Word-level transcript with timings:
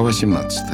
Глава 0.00 0.14
17. 0.14 0.64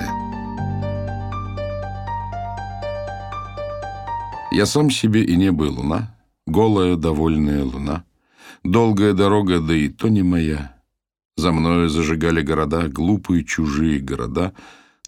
Я 4.52 4.66
сам 4.66 4.88
себе 4.88 5.24
и 5.24 5.34
не 5.34 5.50
был 5.50 5.74
луна, 5.74 6.16
голая, 6.46 6.94
довольная 6.94 7.64
луна. 7.64 8.04
Долгая 8.62 9.14
дорога, 9.14 9.58
да 9.58 9.74
и 9.74 9.88
то 9.88 10.06
не 10.06 10.22
моя. 10.22 10.80
За 11.36 11.50
мною 11.50 11.88
зажигали 11.88 12.40
города, 12.40 12.86
глупые 12.86 13.44
чужие 13.44 13.98
города. 13.98 14.54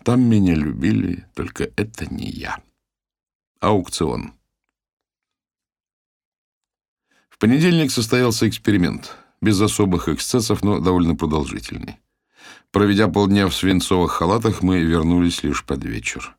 Там 0.02 0.28
меня 0.28 0.56
любили, 0.56 1.24
только 1.34 1.70
это 1.77 2.12
не 2.12 2.28
я. 2.28 2.60
Аукцион. 3.60 4.32
В 7.30 7.38
понедельник 7.38 7.92
состоялся 7.92 8.48
эксперимент. 8.48 9.14
Без 9.41 9.60
особых 9.60 10.08
эксцессов, 10.08 10.64
но 10.64 10.80
довольно 10.80 11.14
продолжительный. 11.14 12.00
Проведя 12.72 13.08
полдня 13.08 13.48
в 13.48 13.54
свинцовых 13.54 14.12
халатах, 14.12 14.62
мы 14.62 14.80
вернулись 14.80 15.42
лишь 15.42 15.64
под 15.64 15.84
вечер. 15.84 16.36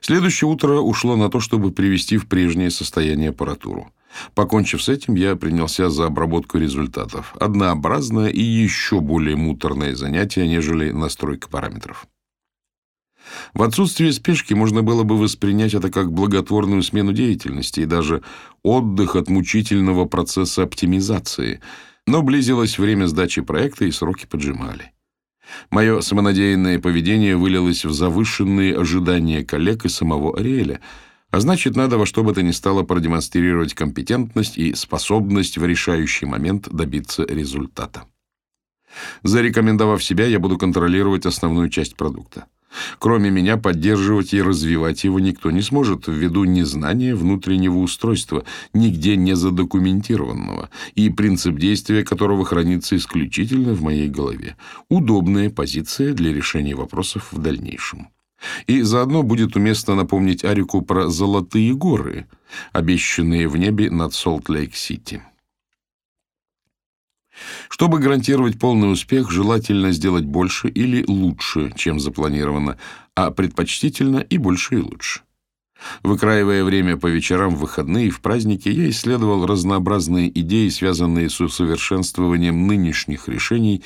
Следующее 0.00 0.48
утро 0.50 0.80
ушло 0.80 1.16
на 1.16 1.28
то, 1.28 1.40
чтобы 1.40 1.70
привести 1.70 2.16
в 2.18 2.26
прежнее 2.26 2.70
состояние 2.70 3.30
аппаратуру. 3.30 3.92
Покончив 4.34 4.82
с 4.82 4.88
этим, 4.88 5.14
я 5.14 5.36
принялся 5.36 5.88
за 5.88 6.06
обработку 6.06 6.58
результатов. 6.58 7.34
Однообразное 7.40 8.28
и 8.28 8.42
еще 8.42 9.00
более 9.00 9.36
муторное 9.36 9.94
занятие, 9.94 10.46
нежели 10.46 10.90
настройка 10.90 11.48
параметров. 11.48 12.06
В 13.54 13.62
отсутствие 13.62 14.12
спешки 14.12 14.52
можно 14.52 14.82
было 14.82 15.04
бы 15.04 15.16
воспринять 15.16 15.74
это 15.74 15.90
как 15.90 16.12
благотворную 16.12 16.82
смену 16.82 17.12
деятельности 17.12 17.80
и 17.80 17.86
даже 17.86 18.22
отдых 18.62 19.16
от 19.16 19.28
мучительного 19.28 20.06
процесса 20.06 20.64
оптимизации, 20.64 21.60
но 22.06 22.22
близилось 22.22 22.78
время 22.78 23.06
сдачи 23.06 23.40
проекта 23.40 23.84
и 23.84 23.92
сроки 23.92 24.26
поджимали. 24.26 24.92
Мое 25.70 26.00
самонадеянное 26.00 26.78
поведение 26.78 27.36
вылилось 27.36 27.84
в 27.84 27.92
завышенные 27.92 28.76
ожидания 28.76 29.44
коллег 29.44 29.84
и 29.84 29.88
самого 29.88 30.38
Ариэля, 30.38 30.80
а 31.30 31.40
значит, 31.40 31.76
надо 31.76 31.96
во 31.98 32.06
что 32.06 32.22
бы 32.22 32.34
то 32.34 32.42
ни 32.42 32.50
стало 32.50 32.82
продемонстрировать 32.82 33.74
компетентность 33.74 34.58
и 34.58 34.74
способность 34.74 35.56
в 35.56 35.64
решающий 35.64 36.26
момент 36.26 36.68
добиться 36.68 37.24
результата. 37.24 38.04
Зарекомендовав 39.22 40.04
себя, 40.04 40.26
я 40.26 40.38
буду 40.38 40.58
контролировать 40.58 41.24
основную 41.24 41.70
часть 41.70 41.96
продукта. 41.96 42.46
Кроме 42.98 43.30
меня, 43.30 43.56
поддерживать 43.56 44.34
и 44.34 44.42
развивать 44.42 45.04
его 45.04 45.20
никто 45.20 45.50
не 45.50 45.62
сможет 45.62 46.06
ввиду 46.06 46.44
незнания 46.44 47.14
внутреннего 47.14 47.78
устройства, 47.78 48.44
нигде 48.72 49.16
не 49.16 49.34
задокументированного, 49.34 50.70
и 50.94 51.10
принцип 51.10 51.56
действия 51.56 52.04
которого 52.04 52.44
хранится 52.44 52.96
исключительно 52.96 53.74
в 53.74 53.82
моей 53.82 54.08
голове. 54.08 54.56
Удобная 54.88 55.50
позиция 55.50 56.14
для 56.14 56.32
решения 56.32 56.74
вопросов 56.74 57.28
в 57.32 57.38
дальнейшем. 57.38 58.08
И 58.66 58.82
заодно 58.82 59.22
будет 59.22 59.56
уместно 59.56 59.94
напомнить 59.94 60.44
Арику 60.44 60.82
про 60.82 61.08
«золотые 61.08 61.74
горы», 61.74 62.26
обещанные 62.72 63.48
в 63.48 63.56
небе 63.56 63.90
над 63.90 64.14
Солт-Лейк-Сити. 64.14 65.22
Чтобы 67.68 67.98
гарантировать 67.98 68.58
полный 68.58 68.92
успех, 68.92 69.30
желательно 69.30 69.92
сделать 69.92 70.24
больше 70.24 70.68
или 70.68 71.04
лучше, 71.06 71.72
чем 71.76 71.98
запланировано, 71.98 72.78
а 73.14 73.30
предпочтительно 73.30 74.18
и 74.18 74.38
больше 74.38 74.76
и 74.76 74.78
лучше. 74.78 75.22
Выкраивая 76.02 76.64
время 76.64 76.96
по 76.96 77.08
вечерам, 77.08 77.56
в 77.56 77.60
выходные 77.60 78.06
и 78.06 78.10
в 78.10 78.20
праздники, 78.20 78.68
я 78.68 78.88
исследовал 78.90 79.46
разнообразные 79.46 80.28
идеи, 80.40 80.68
связанные 80.68 81.28
с 81.28 81.40
усовершенствованием 81.40 82.66
нынешних 82.66 83.28
решений 83.28 83.82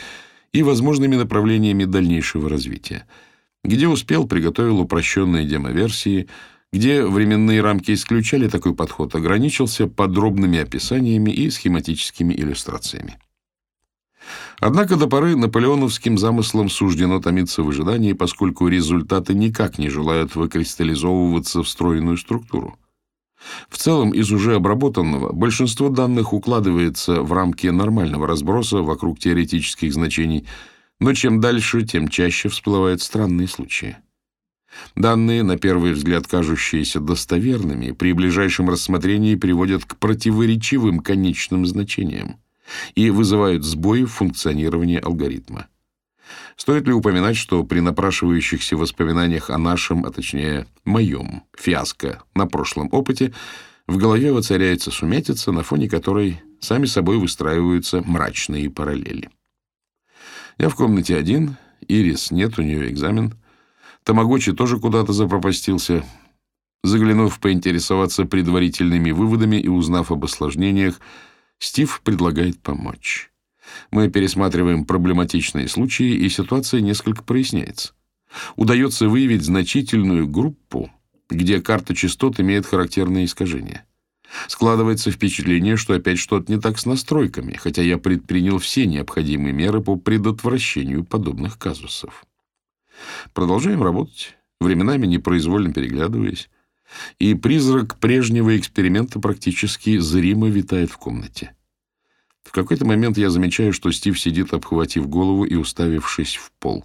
и 0.53 0.63
возможными 0.63 1.17
направлениями 1.17 1.85
дальнейшего 1.85 2.49
развития. 2.49 3.07
Где 3.65 3.89
успел, 3.89 4.27
приготовил 4.27 4.81
упрощенные 4.81 5.47
демоверсии, 5.47 6.29
где 6.73 7.05
временные 7.05 7.63
рамки 7.63 7.93
исключали 7.93 8.49
такой 8.49 8.75
подход, 8.75 9.15
ограничился 9.15 9.87
подробными 9.87 10.59
описаниями 10.59 11.31
и 11.31 11.51
схематическими 11.51 12.35
иллюстрациями. 12.35 13.19
Однако 14.61 14.97
до 14.97 15.07
поры 15.07 15.37
наполеоновским 15.37 16.19
замыслам 16.19 16.69
суждено 16.71 17.21
томиться 17.21 17.63
в 17.63 17.69
ожидании, 17.69 18.13
поскольку 18.13 18.69
результаты 18.69 19.35
никак 19.35 19.79
не 19.79 19.89
желают 19.89 20.35
выкристаллизовываться 20.35 21.63
в 21.63 21.69
стройную 21.69 22.17
структуру. 22.17 22.79
В 23.69 23.77
целом, 23.77 24.11
из 24.13 24.33
уже 24.33 24.55
обработанного 24.57 25.33
большинство 25.33 25.89
данных 25.89 26.33
укладывается 26.33 27.23
в 27.23 27.33
рамки 27.33 27.67
нормального 27.69 28.27
разброса 28.27 28.79
вокруг 28.79 29.19
теоретических 29.19 29.93
значений, 29.93 30.47
но 30.99 31.13
чем 31.13 31.41
дальше, 31.41 31.83
тем 31.83 32.09
чаще 32.09 32.49
всплывают 32.49 33.03
странные 33.03 33.47
случаи. 33.47 33.99
Данные, 34.95 35.43
на 35.43 35.57
первый 35.57 35.93
взгляд 35.93 36.27
кажущиеся 36.27 37.01
достоверными, 37.01 37.93
при 37.93 38.13
ближайшем 38.13 38.69
рассмотрении 38.69 39.35
приводят 39.35 39.85
к 39.85 39.97
противоречивым 39.97 41.01
конечным 41.01 41.67
значениям 41.67 42.37
и 42.95 43.11
вызывают 43.11 43.65
сбои 43.65 44.05
в 44.05 44.13
функционировании 44.13 44.99
алгоритма. 44.99 45.69
Стоит 46.57 46.87
ли 46.87 46.93
упоминать, 46.93 47.37
что 47.37 47.63
при 47.65 47.81
напрашивающихся 47.81 48.77
воспоминаниях 48.77 49.51
о 49.51 49.59
нашем, 49.59 50.05
а 50.05 50.11
точнее 50.11 50.67
моем, 50.85 51.45
фиаско 51.57 52.23
на 52.35 52.47
прошлом 52.47 52.89
опыте, 52.93 53.33
в 53.87 53.99
голове 53.99 54.33
воцаряется 54.33 54.91
сумятица, 54.91 55.53
на 55.53 55.63
фоне 55.63 55.89
которой 55.89 56.41
сами 56.61 56.87
собой 56.87 57.19
выстраиваются 57.19 58.03
мрачные 58.05 58.71
параллели. 58.71 59.31
Я 60.59 60.69
в 60.69 60.75
комнате 60.75 61.17
один, 61.17 61.57
Ирис 61.87 62.31
нет, 62.31 62.59
у 62.59 62.63
нее 62.63 62.91
экзамен. 62.91 63.35
Тамагочи 64.03 64.53
тоже 64.53 64.79
куда-то 64.79 65.13
запропастился. 65.13 66.05
Заглянув 66.83 67.39
поинтересоваться 67.41 68.25
предварительными 68.25 69.11
выводами 69.11 69.57
и 69.57 69.69
узнав 69.69 70.11
об 70.11 70.25
осложнениях, 70.25 71.01
Стив 71.59 72.01
предлагает 72.03 72.61
помочь. 72.61 73.31
Мы 73.91 74.09
пересматриваем 74.09 74.85
проблематичные 74.85 75.69
случаи, 75.69 76.15
и 76.15 76.29
ситуация 76.29 76.81
несколько 76.81 77.23
проясняется. 77.23 77.93
Удается 78.57 79.09
выявить 79.09 79.43
значительную 79.43 80.29
группу, 80.29 80.91
где 81.29 81.61
карта 81.61 81.95
частот 81.95 82.39
имеет 82.41 82.67
характерные 82.67 83.25
искажения. 83.25 83.85
Складывается 84.49 85.11
впечатление, 85.11 85.77
что 85.77 85.95
опять 85.95 86.19
что-то 86.19 86.53
не 86.53 86.61
так 86.61 86.79
с 86.79 86.87
настройками, 86.87 87.55
хотя 87.55 87.83
я 87.83 87.97
предпринял 87.97 88.59
все 88.59 88.87
необходимые 88.87 89.53
меры 89.53 89.81
по 89.81 89.97
предотвращению 89.97 91.05
подобных 91.05 91.59
казусов. 91.59 92.25
Продолжаем 93.33 93.83
работать, 93.83 94.37
временами 94.61 95.07
непроизвольно 95.07 95.73
переглядываясь 95.73 96.49
и 97.19 97.35
призрак 97.35 97.99
прежнего 97.99 98.57
эксперимента 98.57 99.21
практически 99.21 99.99
зримо 99.99 100.49
витает 100.49 100.91
в 100.91 100.99
комнате. 100.99 101.55
В 102.43 102.53
какой-то 102.53 102.85
момент 102.85 103.19
я 103.19 103.31
замечаю, 103.31 103.73
что 103.73 103.91
Стив 103.91 104.19
сидит, 104.19 104.55
обхватив 104.55 105.09
голову 105.09 105.45
и 105.45 105.57
уставившись 105.57 106.37
в 106.37 106.53
пол. 106.53 106.85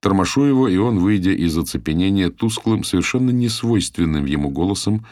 Тормошу 0.00 0.44
его, 0.44 0.68
и 0.68 0.76
он, 0.76 0.98
выйдя 0.98 1.32
из 1.32 1.56
оцепенения, 1.56 2.30
тусклым, 2.30 2.84
совершенно 2.84 3.30
несвойственным 3.30 4.24
ему 4.24 4.50
голосом, 4.50 5.06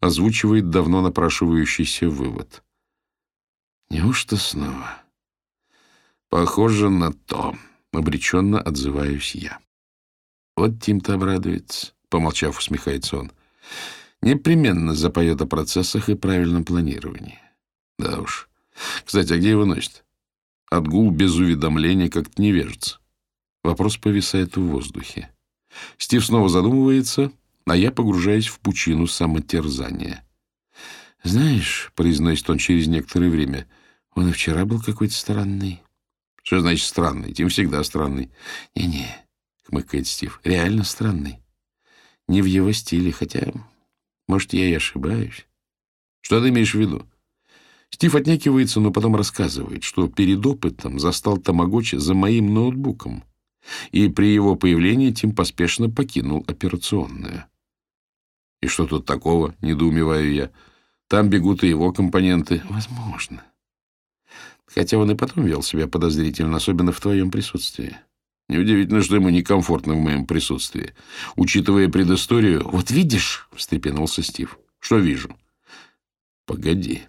озвучивает 0.00 0.70
давно 0.70 1.00
напрашивающийся 1.00 2.08
вывод. 2.08 2.62
«Неужто 3.90 4.36
снова?» 4.36 5.02
«Похоже 6.28 6.88
на 6.88 7.12
то»,— 7.12 7.56
обреченно 7.92 8.60
отзываюсь 8.60 9.34
я. 9.34 9.58
«Вот 10.56 10.80
Тим-то 10.80 11.14
обрадуется»,— 11.14 11.92
помолчав, 12.08 12.58
усмехается 12.58 13.18
он. 13.18 13.32
Непременно 14.22 14.94
запоет 14.94 15.40
о 15.40 15.46
процессах 15.46 16.08
и 16.08 16.14
правильном 16.14 16.64
планировании. 16.64 17.38
Да 17.98 18.20
уж. 18.20 18.48
Кстати, 19.04 19.32
а 19.32 19.36
где 19.36 19.50
его 19.50 19.64
носит? 19.64 20.04
Отгул 20.70 21.10
без 21.10 21.34
уведомления 21.34 22.08
как-то 22.08 22.40
не 22.40 22.52
вяжется. 22.52 22.98
Вопрос 23.64 23.96
повисает 23.96 24.56
в 24.56 24.62
воздухе. 24.62 25.30
Стив 25.98 26.24
снова 26.24 26.48
задумывается, 26.48 27.32
а 27.66 27.76
я 27.76 27.92
погружаюсь 27.92 28.46
в 28.46 28.58
пучину 28.60 29.06
самотерзания. 29.06 30.24
«Знаешь»,— 31.22 31.92
произносит 31.94 32.50
он 32.50 32.58
через 32.58 32.88
некоторое 32.88 33.30
время,— 33.30 33.66
«он 34.14 34.28
и 34.28 34.32
вчера 34.32 34.64
был 34.64 34.80
какой-то 34.80 35.14
странный». 35.14 35.82
«Что 36.42 36.60
значит 36.60 36.86
странный? 36.86 37.32
Тим 37.32 37.48
всегда 37.48 37.84
странный». 37.84 38.30
«Не-не»,— 38.74 39.06
хмыкает 39.66 40.08
Стив,— 40.08 40.40
«реально 40.44 40.82
странный. 40.82 41.38
Не 42.32 42.40
в 42.40 42.46
его 42.46 42.72
стиле, 42.72 43.12
хотя, 43.12 43.52
может, 44.26 44.54
я 44.54 44.66
и 44.66 44.72
ошибаюсь. 44.72 45.46
Что 46.22 46.40
ты 46.40 46.48
имеешь 46.48 46.74
в 46.74 46.78
виду? 46.80 47.06
Стив 47.90 48.14
отнекивается, 48.14 48.80
но 48.80 48.90
потом 48.90 49.16
рассказывает, 49.16 49.82
что 49.82 50.08
перед 50.08 50.46
опытом 50.46 50.98
застал 50.98 51.36
Тамагочи 51.36 51.96
за 51.96 52.14
моим 52.14 52.54
ноутбуком, 52.54 53.22
и 53.90 54.08
при 54.08 54.32
его 54.32 54.56
появлении 54.56 55.10
Тим 55.10 55.34
поспешно 55.34 55.90
покинул 55.90 56.42
операционную. 56.48 57.44
И 58.62 58.66
что 58.66 58.86
тут 58.86 59.04
такого, 59.04 59.54
недоумеваю 59.60 60.32
я. 60.32 60.50
Там 61.08 61.28
бегут 61.28 61.62
и 61.62 61.68
его 61.68 61.92
компоненты. 61.92 62.62
Возможно. 62.70 63.44
Хотя 64.64 64.96
он 64.96 65.10
и 65.10 65.14
потом 65.14 65.44
вел 65.44 65.62
себя 65.62 65.86
подозрительно, 65.86 66.56
особенно 66.56 66.92
в 66.92 67.00
твоем 67.00 67.30
присутствии. 67.30 67.98
Неудивительно, 68.52 69.00
что 69.02 69.16
ему 69.16 69.30
некомфортно 69.30 69.94
в 69.94 70.00
моем 70.00 70.26
присутствии. 70.26 70.92
Учитывая 71.36 71.88
предысторию... 71.88 72.68
«Вот 72.68 72.90
видишь»,— 72.90 73.48
встрепенулся 73.56 74.22
Стив. 74.22 74.58
«Что 74.78 74.98
вижу?» 74.98 75.34
«Погоди. 76.44 77.04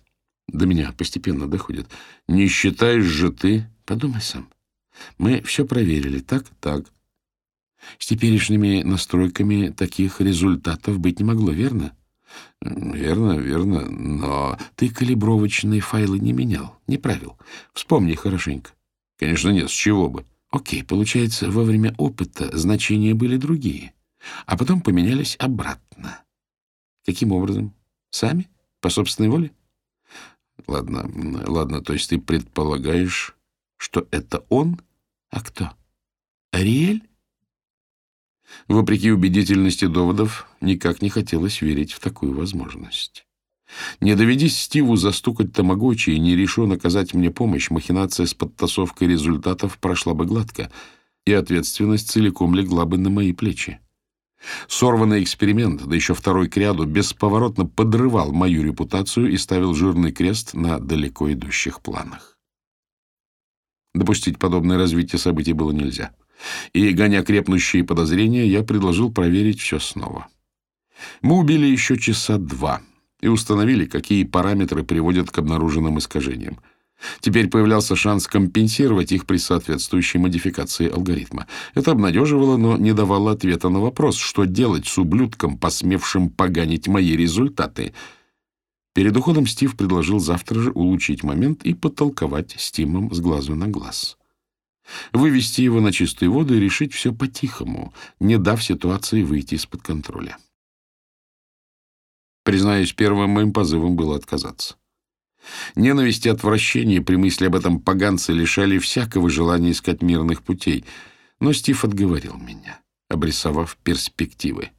До 0.48 0.66
меня 0.66 0.94
постепенно 0.98 1.50
доходит. 1.50 1.88
Не 2.30 2.48
считаешь 2.48 3.04
же 3.04 3.30
ты...» 3.30 3.70
«Подумай 3.84 4.22
сам. 4.22 4.48
Мы 5.18 5.42
все 5.42 5.66
проверили. 5.66 6.20
Так, 6.20 6.46
так. 6.62 6.86
С 8.00 8.06
теперешними 8.06 8.82
настройками 8.84 9.68
таких 9.68 10.22
результатов 10.22 11.00
быть 11.00 11.20
не 11.20 11.26
могло, 11.26 11.52
верно?» 11.52 11.94
«Верно, 12.62 13.34
верно, 13.34 13.90
но...» 13.90 14.58
«Ты 14.78 14.88
калибровочные 14.88 15.82
файлы 15.82 16.20
не 16.20 16.32
менял, 16.32 16.80
не 16.88 16.98
правил. 16.98 17.38
Вспомни 17.74 18.14
хорошенько». 18.14 18.72
«Конечно 19.20 19.50
нет, 19.50 19.70
с 19.70 19.74
чего 19.74 20.08
бы?» 20.08 20.26
«Окей, 20.54 20.84
получается, 20.84 21.50
во 21.50 21.64
время 21.64 21.96
опыта 21.98 22.56
значения 22.56 23.16
были 23.16 23.38
другие, 23.38 23.96
а 24.46 24.56
потом 24.56 24.82
поменялись 24.82 25.36
обратно. 25.40 26.24
Каким 27.04 27.32
образом? 27.32 27.74
Сами? 28.12 28.48
По 28.80 28.92
собственной 28.92 29.30
воле?» 29.30 29.52
«Ладно, 30.68 31.10
ладно, 31.48 31.82
то 31.82 31.94
есть 31.94 32.12
ты 32.12 32.22
предполагаешь, 32.22 33.36
что 33.78 34.08
это 34.12 34.46
он? 34.50 34.80
А 35.32 35.42
кто? 35.42 35.72
Ариэль?» 36.52 37.02
Вопреки 38.68 39.12
убедительности 39.12 39.86
доводов, 39.86 40.48
никак 40.62 41.02
не 41.02 41.10
хотелось 41.10 41.64
верить 41.64 41.94
в 41.94 42.00
такую 42.00 42.36
возможность. 42.36 43.26
Не 44.02 44.16
доведись 44.16 44.60
Стиву 44.60 44.96
застукать 44.96 45.54
Тамагочи 45.54 46.12
и 46.12 46.20
не 46.20 46.36
решу 46.36 46.68
наказать 46.68 47.14
мне 47.14 47.32
помощь, 47.32 47.70
махинация 47.70 48.26
с 48.26 48.34
подтасовкой 48.34 49.08
результатов 49.08 49.78
прошла 49.80 50.14
бы 50.14 50.26
гладко, 50.26 50.72
и 51.26 51.34
ответственность 51.34 52.10
целиком 52.10 52.54
легла 52.56 52.86
бы 52.86 52.98
на 52.98 53.10
мои 53.10 53.34
плечи. 53.34 53.80
Сорванный 54.68 55.24
эксперимент, 55.24 55.86
да 55.86 55.96
еще 55.96 56.14
второй 56.14 56.50
к 56.50 56.58
ряду, 56.58 56.86
бесповоротно 56.86 57.66
подрывал 57.66 58.34
мою 58.34 58.62
репутацию 58.64 59.32
и 59.32 59.38
ставил 59.38 59.74
жирный 59.74 60.12
крест 60.12 60.54
на 60.54 60.80
далеко 60.80 61.32
идущих 61.32 61.82
планах. 61.82 62.38
Допустить 63.94 64.40
подобное 64.40 64.78
развитие 64.78 65.20
событий 65.20 65.54
было 65.54 65.72
нельзя 65.72 66.14
и, 66.74 66.92
гоня 66.92 67.24
крепнущие 67.24 67.84
подозрения, 67.84 68.46
я 68.48 68.64
предложил 68.64 69.12
проверить 69.12 69.60
все 69.60 69.80
снова. 69.80 70.28
Мы 71.22 71.38
убили 71.38 71.66
еще 71.66 71.98
часа 71.98 72.38
два 72.38 72.82
и 73.24 73.28
установили, 73.30 73.86
какие 73.86 74.26
параметры 74.26 74.84
приводят 74.84 75.32
к 75.32 75.38
обнаруженным 75.38 75.98
искажениям. 75.98 76.60
Теперь 77.22 77.48
появлялся 77.48 77.96
шанс 77.96 78.28
компенсировать 78.28 79.14
их 79.14 79.26
при 79.26 79.38
соответствующей 79.38 80.20
модификации 80.20 80.90
алгоритма. 80.90 81.48
Это 81.74 81.92
обнадеживало, 81.92 82.58
но 82.58 82.78
не 82.78 82.94
давало 82.94 83.32
ответа 83.32 83.70
на 83.70 83.80
вопрос, 83.80 84.18
что 84.18 84.44
делать 84.44 84.88
с 84.88 84.98
ублюдком, 84.98 85.58
посмевшим 85.58 86.30
поганить 86.30 86.88
мои 86.88 87.16
результаты. 87.16 87.94
Перед 88.94 89.16
уходом 89.16 89.48
Стив 89.48 89.76
предложил 89.76 90.20
завтра 90.20 90.60
же 90.60 90.72
улучшить 90.72 91.24
момент 91.24 91.64
и 91.64 91.74
потолковать 91.74 92.56
с 92.58 92.72
Тимом 92.72 93.14
с 93.14 93.20
глазу 93.22 93.56
на 93.56 93.68
глаз. 93.68 94.18
Вывести 95.14 95.62
его 95.62 95.80
на 95.80 95.94
чистую 95.94 96.32
воду 96.34 96.56
и 96.56 96.60
решить 96.60 96.94
все 96.94 97.14
по-тихому, 97.14 97.94
не 98.20 98.38
дав 98.38 98.62
ситуации 98.62 99.24
выйти 99.24 99.56
из-под 99.56 99.82
контроля. 99.82 100.38
Признаюсь, 102.44 102.94
первым 102.94 103.32
моим 103.32 103.54
позывом 103.54 103.96
было 103.96 104.16
отказаться. 104.16 104.76
Ненависть 105.76 106.26
и 106.26 106.30
отвращение 106.30 107.02
при 107.02 107.16
мысли 107.16 107.46
об 107.46 107.56
этом 107.56 107.80
поганце 107.80 108.34
лишали 108.34 108.78
всякого 108.78 109.30
желания 109.30 109.72
искать 109.72 110.02
мирных 110.02 110.44
путей, 110.44 110.86
но 111.40 111.54
Стив 111.54 111.84
отговорил 111.84 112.38
меня, 112.38 112.80
обрисовав 113.10 113.78
перспективы. 113.84 114.72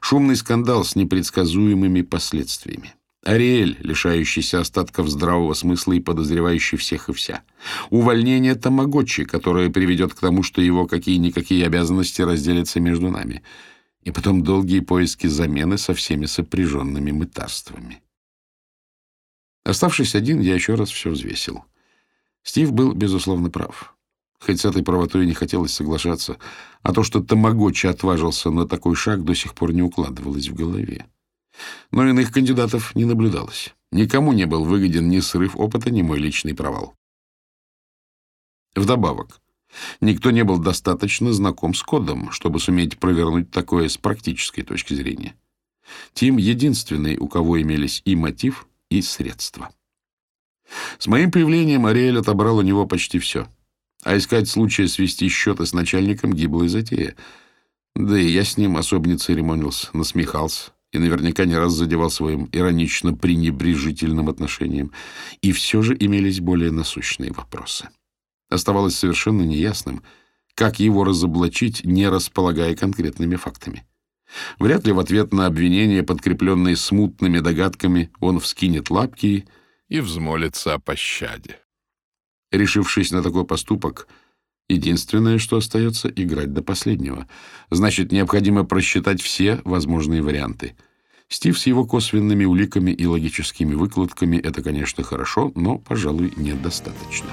Шумный 0.00 0.36
скандал 0.36 0.84
с 0.84 0.96
непредсказуемыми 0.96 2.02
последствиями. 2.02 2.94
Ариэль, 3.24 3.76
лишающийся 3.80 4.60
остатков 4.60 5.08
здравого 5.08 5.52
смысла 5.54 5.94
и 5.94 6.00
подозревающий 6.00 6.78
всех 6.78 7.08
и 7.08 7.12
вся. 7.12 7.42
Увольнение 7.90 8.54
Тамагочи, 8.54 9.24
которое 9.24 9.68
приведет 9.68 10.14
к 10.14 10.20
тому, 10.20 10.44
что 10.44 10.62
его 10.62 10.86
какие-никакие 10.86 11.66
обязанности 11.66 12.22
разделятся 12.22 12.78
между 12.78 13.10
нами. 13.10 13.42
И 14.06 14.12
потом 14.12 14.44
долгие 14.44 14.78
поиски 14.78 15.26
замены 15.26 15.78
со 15.78 15.92
всеми 15.92 16.26
сопряженными 16.26 17.10
мытарствами. 17.10 18.04
Оставшись 19.64 20.14
один, 20.14 20.38
я 20.40 20.54
еще 20.54 20.76
раз 20.76 20.90
все 20.90 21.10
взвесил. 21.10 21.64
Стив 22.44 22.72
был, 22.72 22.92
безусловно, 22.92 23.50
прав. 23.50 23.96
Хоть 24.38 24.60
с 24.60 24.64
этой 24.64 24.84
правотой 24.84 25.26
не 25.26 25.34
хотелось 25.34 25.72
соглашаться, 25.72 26.38
а 26.82 26.92
то, 26.92 27.02
что 27.02 27.20
Тамагочи 27.20 27.88
отважился 27.88 28.50
на 28.50 28.68
такой 28.68 28.94
шаг, 28.94 29.24
до 29.24 29.34
сих 29.34 29.54
пор 29.54 29.72
не 29.72 29.82
укладывалось 29.82 30.46
в 30.46 30.54
голове. 30.54 31.06
Но 31.90 32.08
иных 32.08 32.30
кандидатов 32.30 32.94
не 32.94 33.06
наблюдалось. 33.06 33.74
Никому 33.90 34.32
не 34.32 34.46
был 34.46 34.64
выгоден 34.64 35.08
ни 35.08 35.18
срыв 35.18 35.56
опыта, 35.56 35.90
ни 35.90 36.02
мой 36.02 36.20
личный 36.20 36.54
провал. 36.54 36.94
Вдобавок, 38.76 39.40
никто 40.00 40.30
не 40.30 40.44
был 40.44 40.58
достаточно 40.58 41.32
знаком 41.32 41.74
с 41.74 41.82
кодом, 41.82 42.30
чтобы 42.30 42.60
суметь 42.60 42.98
провернуть 42.98 43.50
такое 43.50 43.88
с 43.88 43.96
практической 43.96 44.62
точки 44.62 44.94
зрения. 44.94 45.34
Тим— 46.14 46.36
единственный, 46.38 47.16
у 47.16 47.28
кого 47.28 47.60
имелись 47.60 48.02
и 48.04 48.16
мотив, 48.16 48.66
и 48.90 49.02
средства. 49.02 49.70
С 50.98 51.06
моим 51.06 51.30
появлением 51.30 51.86
Ариэль 51.86 52.18
отобрал 52.18 52.58
у 52.58 52.62
него 52.62 52.86
почти 52.86 53.18
все. 53.18 53.46
А 54.02 54.16
искать 54.16 54.48
случая 54.48 54.88
свести 54.88 55.28
счеты 55.28 55.66
с 55.66 55.72
начальником— 55.72 56.32
гиблая 56.34 56.68
затея. 56.68 57.16
Да 57.94 58.18
и 58.18 58.28
я 58.28 58.44
с 58.44 58.56
ним 58.56 58.76
особо 58.76 59.08
не 59.08 59.16
церемонился, 59.16 59.88
насмехался 59.92 60.72
и 60.92 60.98
наверняка 60.98 61.44
не 61.44 61.56
раз 61.56 61.72
задевал 61.72 62.10
своим 62.10 62.48
иронично-пренебрежительным 62.52 64.28
отношением. 64.28 64.92
И 65.42 65.52
все 65.52 65.82
же 65.82 65.96
имелись 65.98 66.40
более 66.40 66.70
насущные 66.70 67.32
вопросы. 67.32 67.88
Оставалось 68.48 68.96
совершенно 68.96 69.42
неясным, 69.42 70.02
как 70.54 70.78
его 70.80 71.04
разоблачить, 71.04 71.84
не 71.84 72.08
располагая 72.08 72.74
конкретными 72.74 73.36
фактами. 73.36 73.86
Вряд 74.58 74.86
ли 74.86 74.92
в 74.92 74.98
ответ 74.98 75.32
на 75.32 75.46
обвинения, 75.46 76.02
подкрепленные 76.02 76.76
смутными 76.76 77.38
догадками, 77.38 78.10
он 78.20 78.40
вскинет 78.40 78.90
лапки 78.90 79.46
и 79.88 80.00
взмолится 80.00 80.74
о 80.74 80.78
пощаде. 80.78 81.58
Решившись 82.50 83.12
на 83.12 83.22
такой 83.22 83.44
поступок, 83.44 84.08
единственное, 84.68 85.38
что 85.38 85.58
остается, 85.58 86.08
играть 86.08 86.52
до 86.52 86.62
последнего. 86.62 87.28
Значит, 87.70 88.12
необходимо 88.12 88.64
просчитать 88.64 89.20
все 89.20 89.60
возможные 89.64 90.22
варианты— 90.22 90.76
Стив 91.28 91.58
с 91.58 91.66
его 91.66 91.84
косвенными 91.84 92.44
уликами 92.44 92.92
и 92.92 93.04
логическими 93.04 93.74
выкладками— 93.74 94.36
это, 94.44 94.62
конечно, 94.62 95.02
хорошо, 95.02 95.50
но, 95.56 95.78
пожалуй, 95.78 96.32
недостаточно. 96.36 97.30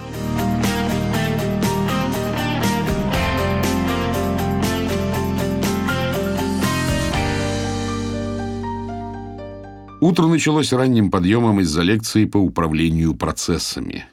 Утро 10.04 10.28
началось 10.28 10.74
ранним 10.74 11.10
подъемом 11.10 11.62
из-за 11.62 11.82
лекции 11.82 12.26
по 12.26 12.36
управлению 12.36 13.16
процессами. 13.16 14.06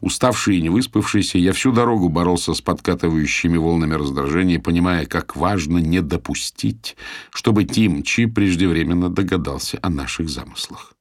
Уставший 0.00 0.56
и 0.56 0.62
невыспавшийся, 0.62 1.38
я 1.38 1.52
всю 1.52 1.70
дорогу 1.70 2.08
боролся 2.08 2.54
с 2.54 2.60
подкатывающими 2.60 3.56
волнами 3.56 3.94
раздражения, 3.94 4.58
понимая, 4.58 5.06
как 5.06 5.36
важно 5.36 5.78
не 5.78 6.02
допустить, 6.02 6.96
чтобы 7.30 7.62
Тим 7.62 8.02
Чи 8.02 8.26
преждевременно 8.26 9.10
догадался 9.10 9.78
о 9.80 9.90
наших 9.90 10.28
замыслах. 10.28 10.94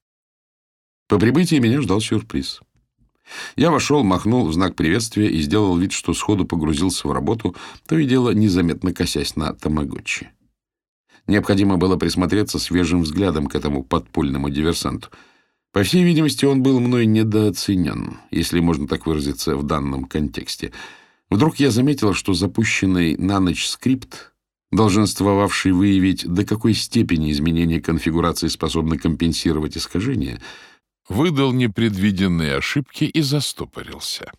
По 1.08 1.18
прибытии 1.18 1.56
меня 1.56 1.82
ждал 1.82 2.00
сюрприз. 2.00 2.60
Я 3.56 3.72
вошел, 3.72 4.04
махнул 4.04 4.46
в 4.46 4.54
знак 4.54 4.76
приветствия 4.76 5.32
и 5.32 5.42
сделал 5.42 5.76
вид, 5.76 5.94
что 5.94 6.14
сходу 6.14 6.46
погрузился 6.46 7.08
в 7.08 7.12
работу, 7.12 7.56
то 7.88 7.98
и 7.98 8.06
дело 8.06 8.30
незаметно 8.36 8.94
косясь 8.94 9.36
на 9.36 9.52
Тамагочи. 9.54 10.30
Необходимо 11.28 11.78
было 11.78 11.98
присмотреться 11.98 12.58
свежим 12.58 13.04
взглядом 13.04 13.48
к 13.48 13.56
этому 13.56 13.84
подпольному 13.84 14.50
диверсанту— 14.50 15.10
по 15.78 15.84
всей 15.84 16.04
видимости, 16.04 16.44
он 16.44 16.64
был 16.64 16.80
мной 16.80 17.06
недооценен, 17.06 18.18
если 18.32 18.60
можно 18.60 18.88
так 18.88 19.06
выразиться 19.06 19.56
в 19.56 19.62
данном 19.62 20.06
контексте. 20.06 20.72
Вдруг 21.30 21.58
я 21.58 21.70
заметил, 21.70 22.16
что 22.16 22.34
запущенный 22.34 23.16
на 23.16 23.40
ночь 23.40 23.68
скрипт, 23.68 24.34
долженствовавший 24.72 25.74
выявить, 25.74 26.26
до 26.26 26.46
какой 26.46 26.74
степени 26.74 27.32
изменение 27.32 27.80
конфигурации 27.80 28.48
способно 28.48 28.98
компенсировать 28.98 29.78
искажения, 29.78 30.42
выдал 31.10 31.54
непредвиденные 31.54 32.56
ошибки 32.56 33.04
и 33.04 33.22
застопорился. 33.22 34.32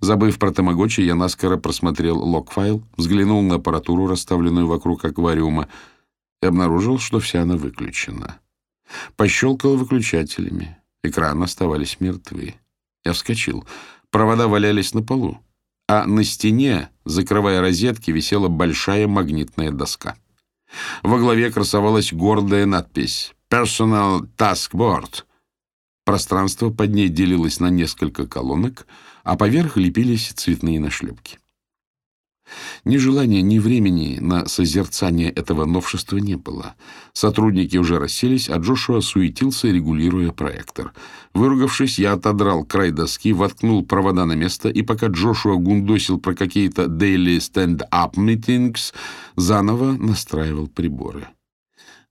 Забыв 0.00 0.38
про 0.38 0.52
тамагочи, 0.52 1.00
я 1.00 1.14
наскоро 1.14 1.56
просмотрел 1.56 2.18
лог-файл, 2.18 2.82
взглянул 2.96 3.42
на 3.42 3.56
аппаратуру, 3.56 4.06
расставленную 4.06 4.66
вокруг 4.66 5.04
аквариума, 5.04 5.68
и 6.42 6.46
обнаружил, 6.46 6.98
что 6.98 7.20
вся 7.20 7.42
она 7.42 7.56
выключена. 7.56 8.38
Пощелкал 9.16 9.76
выключателями. 9.76 10.78
Экраны 11.02 11.44
оставались 11.44 12.00
мертвы. 12.00 12.56
Я 13.04 13.12
вскочил. 13.12 13.66
Провода 14.10 14.48
валялись 14.48 14.94
на 14.94 15.02
полу. 15.02 15.38
а 15.88 16.06
на 16.06 16.22
стене, 16.22 16.88
закрывая 17.04 17.60
розетки, 17.60 18.12
висела 18.12 18.46
большая 18.46 19.08
магнитная 19.08 19.72
доска. 19.72 20.16
Во 21.02 21.18
главе 21.18 21.50
красовалась 21.50 22.12
гордая 22.12 22.64
надпись 22.64 23.34
«Personal 23.50 24.28
Task 24.36 24.72
Board». 24.72 25.24
Пространство 26.10 26.70
под 26.70 26.92
ней 26.92 27.08
делилось 27.08 27.60
на 27.60 27.70
несколько 27.70 28.26
колонок, 28.26 28.88
а 29.22 29.36
поверх 29.36 29.76
лепились 29.76 30.32
цветные 30.34 30.80
нашлепки. 30.80 31.38
Ни 32.84 32.96
желания, 32.96 33.42
ни 33.42 33.60
времени 33.60 34.18
на 34.20 34.46
созерцание 34.46 35.30
этого 35.30 35.66
новшества 35.66 36.16
не 36.16 36.34
было. 36.34 36.74
Сотрудники 37.12 37.76
уже 37.76 38.00
расселись, 38.00 38.50
а 38.50 38.56
Джошуа 38.56 39.02
суетился, 39.02 39.68
регулируя 39.68 40.32
проектор. 40.32 40.94
Выругавшись, 41.32 42.00
я 42.00 42.14
отодрал 42.14 42.64
край 42.64 42.90
доски, 42.90 43.32
воткнул 43.32 43.86
провода 43.86 44.24
на 44.24 44.32
место, 44.32 44.68
и 44.68 44.82
пока 44.82 45.06
Джошуа 45.06 45.54
гундосил 45.58 46.18
про 46.18 46.34
какие-то 46.34 46.86
daily 46.86 47.36
stand-up 47.36 48.14
meetings, 48.14 48.92
заново 49.36 49.92
настраивал 49.92 50.66
приборы 50.66 51.28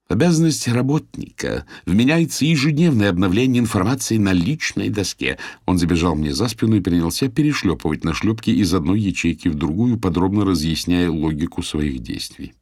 обязанность 0.10 0.68
работника 0.68 1.66
вменяется 1.86 2.44
ежедневное 2.44 3.10
обновление 3.10 3.62
информации 3.62 4.18
на 4.18 4.34
личной 4.34 4.89
доске. 4.89 5.38
Он 5.66 5.78
забежал 5.78 6.16
мне 6.16 6.34
за 6.34 6.48
спину 6.50 6.78
и 6.78 6.82
принялся 6.82 7.30
перешлепывать 7.30 8.04
на 8.04 8.13
шлепки 8.13 8.50
из 8.50 8.74
одной 8.74 9.00
ячейки 9.00 9.48
в 9.48 9.56
другую, 9.56 10.00
подробно 10.00 10.44
разъясняя 10.44 11.10
логику 11.10 11.63
своих 11.63 12.00
действий. 12.00 12.54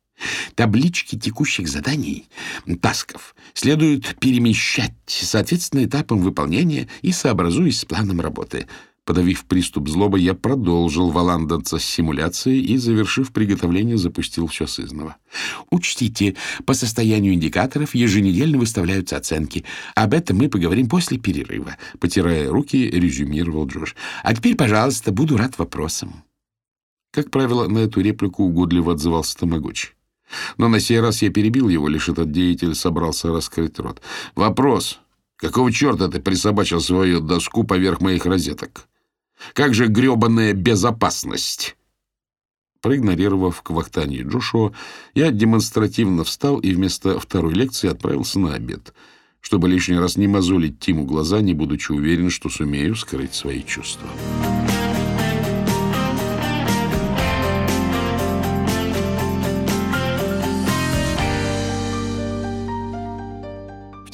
Таблички 0.56 1.18
текущих 1.18 1.68
заданий, 1.68 2.25
тасков, 2.82 3.36
следует 3.54 4.20
перемещать 4.20 4.94
соответственно 5.06 5.86
этапам 5.86 6.20
выполнения 6.20 6.88
и 7.01 7.12
сообразуясь 7.12 7.80
с 7.80 7.86
планом 7.86 8.22
работы— 8.22 8.68
Подавив 9.08 9.46
приступ 9.46 9.88
злобы, 9.88 10.20
я 10.20 10.34
продолжил 10.34 11.12
валандаться 11.12 11.80
с 11.80 11.86
симуляцией 11.86 12.62
и, 12.62 12.76
завершив 12.76 13.32
приготовление, 13.32 13.98
запустил 13.98 14.48
все 14.48 14.68
сызново. 14.68 15.16
Учтите, 15.72 16.36
по 16.66 16.74
состоянию 16.74 17.34
индикаторов 17.34 17.96
еженедельно 17.96 18.58
выставляются 18.58 19.16
оценки. 19.16 19.64
Об 19.96 20.14
этом 20.14 20.36
мы 20.36 20.50
поговорим 20.50 20.90
после 20.90 21.18
перерыва. 21.18 21.78
Потирая 22.02 22.50
руки, 22.50 22.76
резюмировал 22.76 23.66
Джош. 23.66 23.96
А 24.24 24.36
теперь, 24.36 24.58
пожалуйста, 24.58 25.14
буду 25.14 25.38
рад 25.38 25.58
вопросам. 25.58 26.26
Как 27.14 27.32
правило, 27.32 27.70
на 27.70 27.78
эту 27.78 28.02
реплику 28.02 28.44
угодливо 28.44 28.92
отзывался 28.92 29.38
Тамагочи. 29.38 29.92
Но 30.58 30.68
на 30.68 30.82
сей 30.82 31.00
раз 31.00 31.22
я 31.22 31.30
перебил 31.30 31.70
его, 31.70 31.88
лишь 31.88 32.10
этот 32.10 32.34
деятель 32.34 32.76
собрался 32.76 33.32
раскрыть 33.32 33.80
рот. 33.80 34.02
«Вопрос. 34.36 35.00
Какого 35.38 35.72
черта 35.72 36.10
ты 36.10 36.20
присобачил 36.20 36.82
свою 36.82 37.22
доску 37.22 37.64
поверх 37.64 38.02
моих 38.02 38.26
розеток?» 38.26 38.90
Как 39.53 39.74
же 39.74 39.88
гребаная 39.88 40.53
безопасность!» 40.53 41.75
Проигнорировав 42.82 43.62
квахтание 43.63 44.24
Джошуа, 44.24 44.72
я 45.13 45.32
демонстративно 45.32 46.24
встал 46.24 46.60
и 46.60 46.74
вместо 46.74 47.20
второй 47.20 47.53
лекции 47.53 47.89
отправился 47.89 48.39
на 48.39 48.53
обед, 48.53 48.94
чтобы 49.41 49.67
лишний 49.67 49.98
раз 49.98 50.15
не 50.15 50.27
мозолить 50.27 50.79
Тиму 50.79 51.03
глаза, 51.03 51.41
не 51.41 51.53
будучи 51.53 51.91
уверен, 51.91 52.29
что 52.29 52.50
сумею 52.50 52.96
скрыть 52.96 53.34
свои 53.34 53.63
чувства. 53.63 54.08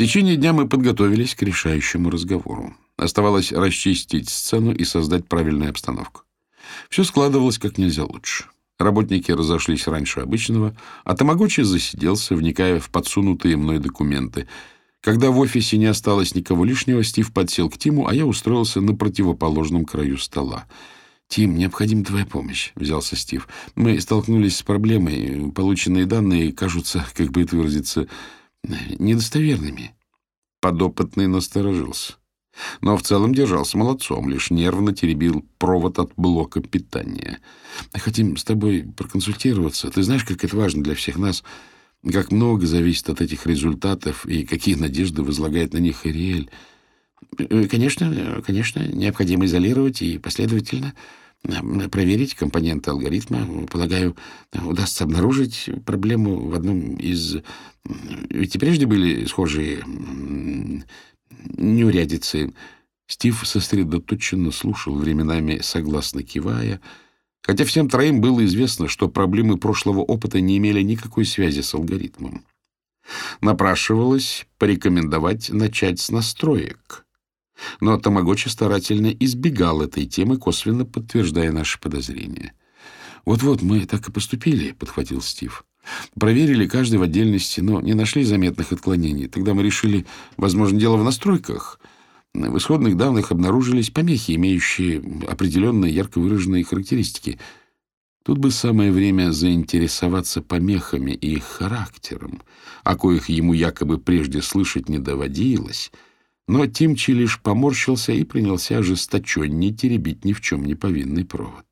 Течение 0.04 0.36
дня 0.36 0.52
мы 0.52 0.68
подготовились 0.68 1.34
к 1.34 1.44
решающему 1.44 2.10
разговору. 2.10 2.76
Оставалось 2.98 3.54
расчистить 3.54 4.28
сцену 4.28 4.74
и 4.74 4.84
создать 4.84 5.30
правильную 5.30 5.70
обстановку. 5.70 6.24
Все 6.90 7.06
складывалось 7.06 7.58
как 7.58 7.78
нельзя 7.78 8.04
лучше. 8.04 8.46
Работники 8.78 9.32
разошлись 9.32 9.88
раньше 9.88 10.20
обычного, 10.20 10.76
а 11.06 11.16
Тамагочи 11.16 11.62
засиделся, 11.62 12.36
вникая 12.36 12.82
в 12.82 12.90
подсунутые 12.90 13.56
мной 13.56 13.80
документы. 13.80 14.50
Когда 15.00 15.32
в 15.32 15.40
офисе 15.40 15.78
не 15.78 15.86
осталось 15.86 16.36
никого 16.36 16.66
лишнего, 16.66 17.02
Стив 17.02 17.32
подсел 17.32 17.70
к 17.70 17.78
Тиму, 17.78 18.06
а 18.06 18.14
я 18.14 18.26
устроился 18.26 18.82
на 18.82 18.94
противоположном 18.96 19.86
краю 19.86 20.18
стола. 20.18 20.66
«Тим, 21.30 21.56
необходима 21.56 22.04
твоя 22.04 22.26
помощь»,— 22.26 22.74
взялся 22.76 23.16
Стив. 23.16 23.48
«Мы 23.76 24.02
столкнулись 24.02 24.58
с 24.58 24.64
проблемой. 24.64 25.50
Полученные 25.56 26.06
данные 26.06 26.52
кажутся, 26.52 27.06
как 27.16 27.32
бы 27.32 27.44
это 27.44 27.56
выразиться, 27.56 28.08
недостоверными». 28.64 29.96
Подопытный 30.62 31.28
насторожился 31.28 32.16
но 32.82 32.98
в 32.98 33.02
целом 33.02 33.34
держался 33.34 33.78
молодцом, 33.78 34.30
лишь 34.30 34.52
нервно 34.52 34.94
теребил 34.94 35.46
провод 35.58 36.00
от 36.00 36.14
блока 36.16 36.62
питания. 36.62 37.40
«Хотим 37.94 38.38
с 38.38 38.44
тобой 38.44 38.86
проконсультироваться. 38.96 39.90
Ты 39.90 40.04
знаешь, 40.04 40.24
как 40.24 40.44
это 40.44 40.56
важно 40.56 40.84
для 40.84 40.96
всех 40.96 41.18
нас, 41.18 41.44
как 42.12 42.32
много 42.32 42.66
зависит 42.66 43.10
от 43.10 43.22
этих 43.22 43.46
результатов 43.46 44.26
и 44.26 44.46
какие 44.46 44.76
надежды 44.76 45.24
возлагает 45.24 45.74
на 45.74 45.78
них 45.78 46.06
Ириэль. 46.06 46.50
Э, 47.38 47.68
конечно, 47.68 48.42
конечно, 48.46 48.86
необходимо 48.86 49.46
изолировать 49.46 50.02
и 50.02 50.18
последовательно 50.18 50.94
проверить 51.92 52.36
компоненты 52.36 52.92
алгоритма. 52.92 53.68
Полагаю, 53.68 54.16
удастся 54.54 55.04
обнаружить 55.04 55.70
проблему 55.86 56.48
в 56.48 56.56
одном 56.56 56.96
из... 56.96 57.38
Ведь 58.30 58.56
и 58.56 58.60
прежде 58.60 58.86
были 58.86 59.26
схожие 59.26 59.84
неурядицы. 61.58 62.54
Стив 63.08 63.42
сосредоточенно 63.46 64.52
слушал, 64.52 64.96
временами 64.96 65.60
согласно 65.62 66.24
кивая, 66.24 66.80
хотя 67.42 67.66
всем 67.66 67.90
троим 67.90 68.22
было 68.22 68.46
известно, 68.46 68.88
что 68.88 69.10
проблемы 69.10 69.58
прошлого 69.58 70.00
опыта 70.00 70.40
не 70.40 70.58
имели 70.58 70.82
никакой 70.82 71.26
связи 71.26 71.60
с 71.62 71.74
алгоритмом. 71.74 72.46
Напрашивалось 73.42 74.48
порекомендовать 74.58 75.50
начать 75.50 76.00
с 76.00 76.10
настроек. 76.10 77.06
Но 77.80 77.98
Тамагочи 77.98 78.48
старательно 78.48 79.08
избегал 79.08 79.82
этой 79.82 80.06
темы, 80.06 80.38
косвенно 80.38 80.86
подтверждая 80.86 81.52
наши 81.52 81.80
подозрения. 81.80 82.54
«Вот-вот, 83.26 83.62
мы 83.62 83.86
так 83.86 84.08
и 84.08 84.12
поступили»,— 84.12 84.72
подхватил 84.80 85.22
Стив. 85.22 85.66
Проверили 86.20 86.68
каждый 86.68 86.98
в 86.98 87.04
отдельности, 87.04 87.60
но 87.62 87.82
не 87.82 87.94
нашли 87.94 88.24
заметных 88.24 88.72
отклонений. 88.72 89.28
Тогда 89.28 89.54
мы 89.54 89.64
решили, 89.64 90.06
возможно, 90.38 90.80
дело 90.80 90.98
в 90.98 91.04
настройках. 91.04 91.80
В 92.34 92.58
исходных 92.58 92.98
данных 92.98 93.32
обнаружились 93.32 93.92
помехи, 93.92 94.32
имеющие 94.32 95.04
определенные 95.28 95.94
ярко 95.94 96.20
выраженные 96.20 96.64
характеристики. 96.64 97.40
Тут 98.24 98.38
бы 98.38 98.52
самое 98.52 98.92
время 98.92 99.32
заинтересоваться 99.32 100.42
помехами 100.42 101.12
и 101.12 101.34
их 101.36 101.44
характером, 101.44 102.42
о 102.84 102.96
коих 102.96 103.28
ему 103.30 103.54
якобы 103.54 103.98
прежде 103.98 104.42
слышать 104.42 104.90
не 104.90 104.98
доводилось. 104.98 105.92
Но 106.48 106.68
Тимчи 106.68 107.12
лишь 107.12 107.42
поморщился 107.42 108.12
и 108.12 108.24
принялся 108.24 108.80
ожесточеннее 108.80 109.74
теребить 109.74 110.26
ни 110.26 110.34
в 110.34 110.42
чем 110.42 110.66
не 110.66 110.76
повинный 110.76 111.26
провод. 111.26 111.66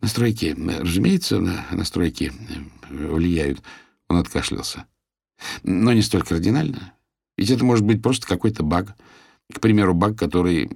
Настройки, 0.00 0.56
разумеется, 0.80 1.40
на 1.40 1.64
настройки 1.70 2.32
влияют. 2.88 3.62
Он 4.08 4.16
откашлялся. 4.16 4.86
Но 5.62 5.92
не 5.92 6.02
столь 6.02 6.22
кардинально. 6.22 6.94
Ведь 7.36 7.50
это 7.50 7.64
может 7.64 7.84
быть 7.84 8.02
просто 8.02 8.26
какой-то 8.26 8.62
баг. 8.62 8.96
К 9.52 9.60
примеру, 9.60 9.94
баг, 9.94 10.18
который 10.18 10.70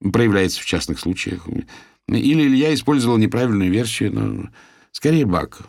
проявляется 0.00 0.60
в 0.60 0.64
частных 0.64 0.98
случаях. 0.98 1.46
Или 2.08 2.56
я 2.56 2.72
использовал 2.72 3.18
неправильную 3.18 3.70
версию, 3.70 4.14
но 4.14 4.48
скорее 4.92 5.26
баг. 5.26 5.60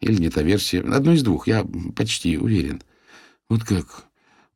Или 0.00 0.20
не 0.20 0.28
та 0.28 0.42
версия. 0.42 0.80
Одно 0.80 1.12
из 1.12 1.22
двух, 1.22 1.46
я 1.48 1.64
почти 1.94 2.36
уверен. 2.36 2.82
Вот 3.48 3.64
как. 3.64 4.04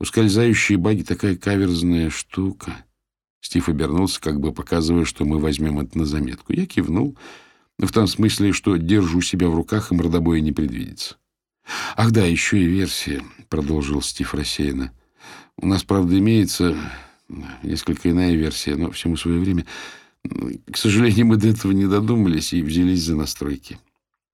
Ускользающие 0.00 0.78
баги 0.78 1.02
такая 1.02 1.37
каверзная 1.37 2.09
штука. 2.09 2.85
Стив 3.42 3.69
обернулся, 3.69 4.21
как 4.21 4.40
бы 4.40 4.52
показывая, 4.52 5.04
что 5.04 5.25
мы 5.25 5.38
возьмем 5.38 5.78
это 5.78 5.99
на 5.99 6.07
заметку. 6.07 6.52
Я 6.54 6.66
кивнул, 6.66 7.16
в 7.78 7.92
том 7.92 8.07
смысле, 8.07 8.52
что 8.52 8.76
держу 8.76 9.21
себя 9.21 9.49
в 9.49 9.54
руках, 9.54 9.92
и 9.92 9.95
мордобоя 9.95 10.40
не 10.40 10.52
предвидится. 10.52 11.16
«Ах 11.97 12.11
да, 12.11 12.25
еще 12.25 12.59
и 12.59 12.66
версия»,— 12.66 13.23
продолжил 13.49 14.02
Стив 14.02 14.35
рассеянно. 14.35 14.92
«У 15.57 15.66
нас, 15.66 15.85
правда, 15.85 16.19
имеется 16.19 16.76
несколько 17.62 18.11
иная 18.11 18.35
версия, 18.35 18.76
но 18.76 18.90
всему 18.90 19.16
свое 19.16 19.38
время. 19.38 19.66
К 20.71 20.76
сожалению, 20.76 21.26
мы 21.26 21.37
до 21.37 21.49
этого 21.49 21.73
не 21.73 21.87
додумались 21.87 22.52
и 22.52 22.62
взялись 22.62 23.04
за 23.04 23.16
настройки. 23.16 23.78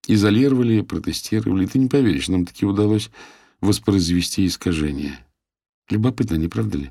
Изолировали, 0.06 0.80
протестировали. 0.80 1.66
Ты 1.66 1.78
не 1.78 1.88
поверишь, 1.88 2.28
нам 2.28 2.46
таки 2.46 2.64
удалось 2.64 3.10
воспроизвести 3.60 4.46
искажения. 4.46 5.25
Любопытно, 5.90 6.36
не 6.36 6.48
правда 6.48 6.78
ли?» 6.78 6.90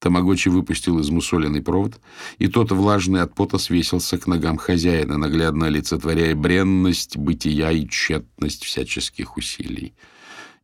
Тамагочи 0.00 0.48
выпустил 0.48 1.00
измусоленный 1.00 1.62
провод, 1.62 1.98
и 2.38 2.48
тот, 2.48 2.72
влажный 2.72 3.22
от 3.22 3.34
пота, 3.34 3.58
свесился 3.58 4.18
к 4.18 4.26
ногам 4.26 4.58
хозяина, 4.58 5.16
наглядно 5.16 5.66
олицетворяя 5.66 6.34
бренность 6.34 7.16
бытия 7.16 7.70
и 7.70 7.88
тщетность 7.88 8.64
всяческих 8.64 9.38
усилий. 9.38 9.94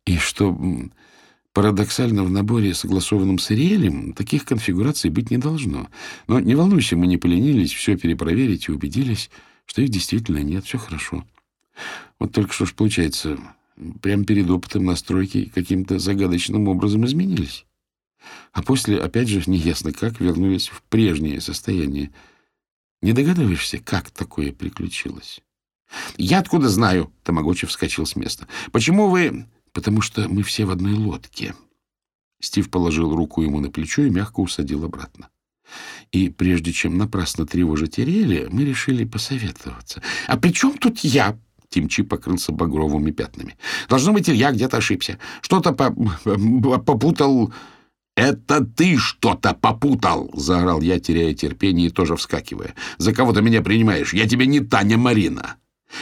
И 0.05 0.17
что 0.17 0.55
Парадоксально, 1.53 2.23
в 2.23 2.31
наборе, 2.31 2.73
согласованном 2.73 3.37
с 3.37 3.51
Ириэлем, 3.51 4.13
таких 4.13 4.45
конфигураций 4.45 5.09
быть 5.09 5.31
не 5.31 5.37
должно. 5.37 5.89
Но 6.27 6.39
не 6.39 6.55
волнуйся, 6.55 6.95
мы 6.95 7.07
не 7.07 7.17
поленились 7.17 7.73
все 7.73 7.97
перепроверить 7.97 8.69
и 8.69 8.71
убедились, 8.71 9.29
что 9.65 9.81
их 9.81 9.89
действительно 9.89 10.37
нет, 10.37 10.63
все 10.63 10.77
хорошо. 10.77 11.25
Вот 12.19 12.31
только 12.31 12.53
что 12.53 12.65
ж 12.65 12.73
получается, 12.73 13.37
прямо 14.01 14.25
перед 14.25 14.49
опытом 14.49 14.85
настройки 14.85 15.51
каким-то 15.53 15.99
загадочным 15.99 16.67
образом 16.67 17.05
изменились. 17.05 17.65
А 18.53 18.61
после, 18.61 18.99
опять 18.99 19.27
же, 19.27 19.41
неясно 19.47 19.93
как, 19.93 20.19
вернулись 20.19 20.69
в 20.69 20.83
прежнее 20.83 21.41
состояние. 21.41 22.11
Не 23.01 23.13
догадываешься, 23.13 23.79
как 23.79 24.11
такое 24.11 24.51
приключилось?— 24.51 25.41
Я 26.17 26.39
откуда 26.39 26.69
знаю?— 26.69 27.11
Тамагочи 27.23 27.67
вскочил 27.67 28.05
с 28.05 28.15
места.— 28.15 28.47
Почему 28.71 29.09
вы 29.09 29.45
потому 29.73 30.01
что 30.01 30.27
мы 30.27 30.43
все 30.43 30.65
в 30.65 30.71
одной 30.71 30.93
лодке. 30.93 31.55
Стив 32.41 32.69
положил 32.69 33.15
руку 33.15 33.41
ему 33.41 33.59
на 33.59 33.69
плечо 33.69 34.03
и 34.03 34.09
мягко 34.09 34.39
усадил 34.39 34.83
обратно. 34.83 35.29
И 36.11 36.29
прежде 36.29 36.73
чем 36.73 36.97
напрасно 36.97 37.45
тревожить 37.45 37.99
Ириэля, 37.99 38.49
мы 38.49 38.65
решили 38.65 39.05
посоветоваться.— 39.05 40.01
А 40.27 40.37
при 40.37 40.51
чем 40.51 40.77
тут 40.77 40.99
я? 40.99 41.39
Тимчи 41.71 42.03
покрылся 42.03 42.51
багровыми 42.51 43.11
пятнами.— 43.11 43.55
Должно 43.89 44.11
быть, 44.11 44.27
я 44.27 44.51
где-то 44.51 44.77
ошибся. 44.77 45.17
Что-то 45.41 45.71
по 45.71 45.89
попутал...— 46.79 47.53
Это 48.17 48.65
ты 48.65 48.97
что-то 48.97 49.53
попутал!— 49.53 50.29
заорал 50.33 50.81
я, 50.81 50.99
теряя 50.99 51.33
терпение 51.33 51.87
и 51.87 51.89
тоже 51.89 52.17
вскакивая.— 52.17 52.75
За 52.97 53.13
кого 53.13 53.31
ты 53.31 53.41
меня 53.41 53.61
принимаешь? 53.61 54.13
Я 54.13 54.27
тебе 54.27 54.47
не 54.47 54.59
Таня 54.59 54.97
Марина. 54.97 55.55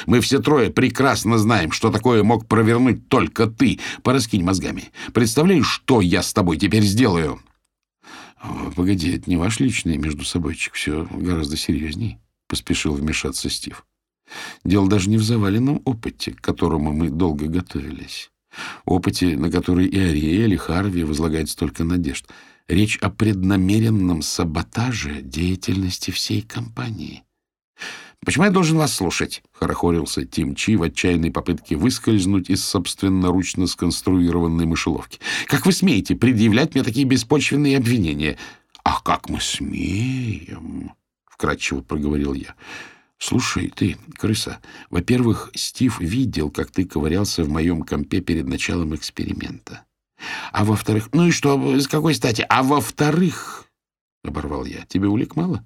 Мы 0.08 0.20
все 0.22 0.40
трое 0.40 0.72
прекрасно 0.72 1.38
знаем, 1.38 1.72
что 1.72 1.92
такое 1.92 2.24
мог 2.24 2.48
провернуть 2.48 3.08
только 3.08 3.46
ты. 3.46 3.80
Пораскинь 4.02 4.44
мозгами. 4.44 4.86
Представляешь, 5.14 5.68
что 5.68 6.02
я 6.02 6.24
с 6.24 6.34
тобой 6.34 6.58
теперь 6.58 6.84
сделаю?» 6.84 7.40
«Погоди, 8.76 9.16
это 9.16 9.30
не 9.30 9.38
ваш 9.38 9.60
личный 9.60 9.98
между 9.98 10.26
собойчик. 10.26 10.74
Все 10.74 11.08
гораздо 11.12 11.58
серьезней»,— 11.58 12.18
поспешил 12.48 12.96
вмешаться 12.96 13.52
Стив. 13.52 13.86
«Дело 14.63 14.88
даже 14.88 15.09
не 15.09 15.17
в 15.17 15.24
заваленном 15.24 15.81
опыте, 15.86 16.31
к 16.31 16.41
которому 16.41 16.93
мы 16.93 17.09
долго 17.09 17.48
готовились. 17.48 18.31
Опыте, 18.86 19.38
на 19.38 19.51
который 19.51 19.88
и 19.88 20.00
Ариэль, 20.00 20.53
и 20.53 20.57
Харви 20.57 21.03
возлагают 21.03 21.50
столько 21.50 21.83
надежд. 21.83 22.25
Речь 22.67 22.98
о 22.98 23.09
преднамеренном 23.09 24.21
саботаже 24.21 25.21
деятельности 25.21 26.12
всей 26.12 26.41
компании». 26.41 27.24
«Почему 28.25 28.45
я 28.45 28.51
должен 28.51 28.77
вас 28.77 28.93
слушать?»— 28.93 29.41
хорохорился 29.53 30.25
Тим 30.25 30.53
Чи 30.53 30.75
в 30.75 30.83
отчаянной 30.83 31.31
попытке 31.31 31.77
выскользнуть 31.77 32.50
из 32.50 32.63
собственноручно 32.65 33.65
сконструированной 33.65 34.65
мышеловки. 34.65 35.19
«Как 35.45 35.65
вы 35.65 35.71
смеете 35.71 36.15
предъявлять 36.15 36.75
мне 36.75 36.83
такие 36.83 37.05
беспочвенные 37.05 37.77
обвинения?» 37.77 38.38
«Ах, 38.83 39.03
как 39.03 39.29
мы 39.29 39.39
смеем!»— 39.39 40.91
вкратчиво 41.25 41.81
проговорил 41.81 42.33
я. 42.33 42.55
«Слушай, 43.20 43.72
ты, 43.76 43.98
крыса, 44.18 44.60
во-первых, 44.90 45.52
Стив 45.54 46.00
видел, 46.00 46.50
как 46.50 46.72
ты 46.72 46.86
ковырялся 46.86 47.44
в 47.44 47.50
моем 47.50 47.84
компе 47.84 48.22
перед 48.22 48.48
началом 48.48 48.96
эксперимента. 48.96 49.86
А 50.54 50.64
во-вторых... 50.64 51.10
Ну 51.12 51.28
и 51.28 51.32
что, 51.32 51.80
с 51.80 51.88
какой 51.88 52.16
стати? 52.16 52.46
А 52.48 52.64
во-вторых...»— 52.64 53.66
оборвал 54.24 54.66
я. 54.66 54.86
«Тебе 54.86 55.10
улик 55.10 55.36
мало? 55.36 55.66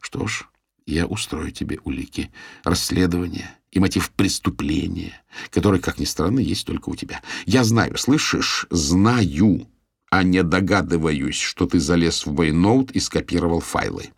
Что 0.00 0.26
ж, 0.26 0.44
я 0.86 1.06
устрою 1.06 1.50
тебе 1.50 1.80
улики, 1.84 2.30
расследование 2.64 3.50
и 3.72 3.80
мотив 3.80 4.10
преступления, 4.10 5.22
который, 5.50 5.80
как 5.80 5.98
ни 5.98 6.04
странно, 6.04 6.40
есть 6.40 6.66
только 6.66 6.90
у 6.90 6.96
тебя. 6.96 7.22
Я 7.46 7.64
знаю, 7.64 7.96
слышишь? 7.96 8.66
Знаю, 8.70 9.66
а 10.10 10.22
не 10.22 10.42
догадываюсь, 10.42 11.40
что 11.40 11.66
ты 11.66 11.80
залез 11.80 12.26
в 12.26 12.32
мой 12.32 12.86
и 12.92 13.00
скопировал 13.00 13.60
файлы. 13.60 14.10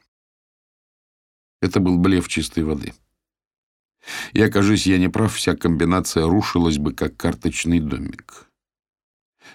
Это 1.61 1.81
был 1.81 1.99
блеф 1.99 2.29
чистой 2.29 2.65
воды. 2.65 2.93
И, 4.33 4.41
окажись 4.41 4.87
я 4.87 4.99
не 4.99 5.09
прав, 5.09 5.35
вся 5.35 5.57
комбинация 5.57 6.27
рушилась 6.27 6.79
бы, 6.79 6.93
как 6.93 7.17
карточный 7.17 7.81
домик. 7.81 8.47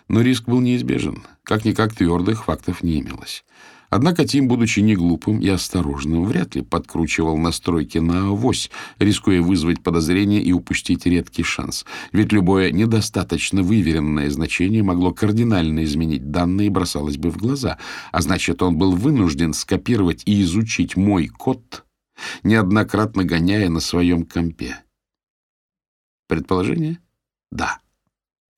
Но 0.08 0.22
риск 0.22 0.46
был 0.46 0.60
неизбежен. 0.62 1.24
Как-никак 1.44 1.94
твердых 1.96 2.46
фактов 2.46 2.84
не 2.84 3.00
имелось. 3.00 3.44
Однако 3.90 4.26
Тим, 4.26 4.48
будучи 4.48 4.80
не 4.80 4.96
глупым 4.96 5.40
и 5.42 5.50
осторожным, 5.50 6.24
вряд 6.24 6.56
ли 6.56 6.62
подкручивал 6.62 7.38
настройки 7.38 7.98
на 7.98 8.30
авось, 8.30 8.72
рискуя 9.00 9.42
вызвать 9.42 9.84
подозрение 9.84 10.42
и 10.42 10.54
упустить 10.54 11.06
редкий 11.06 11.44
шанс. 11.44 11.86
Ведь 12.14 12.32
любое 12.32 12.72
недостаточно 12.72 13.64
выверенное 13.64 14.30
значение 14.30 14.82
могло 14.82 15.14
кардинально 15.14 15.84
изменить 15.84 16.32
данные 16.32 16.68
и 16.68 16.70
бросалось 16.70 17.18
бы 17.18 17.32
в 17.32 17.38
глаза. 17.38 17.78
А 18.14 18.22
значит, 18.22 18.62
он 18.62 18.78
был 18.78 18.94
вынужден 18.94 19.54
скопировать 19.54 20.24
и 20.26 20.42
изучить 20.42 20.96
мой 20.96 21.28
код, 21.28 21.84
неоднократно 22.44 23.24
гоняя 23.24 23.70
на 23.70 23.80
своем 23.80 24.26
компе. 24.26 24.78
Предположение? 26.28 27.00
Да. 27.52 27.80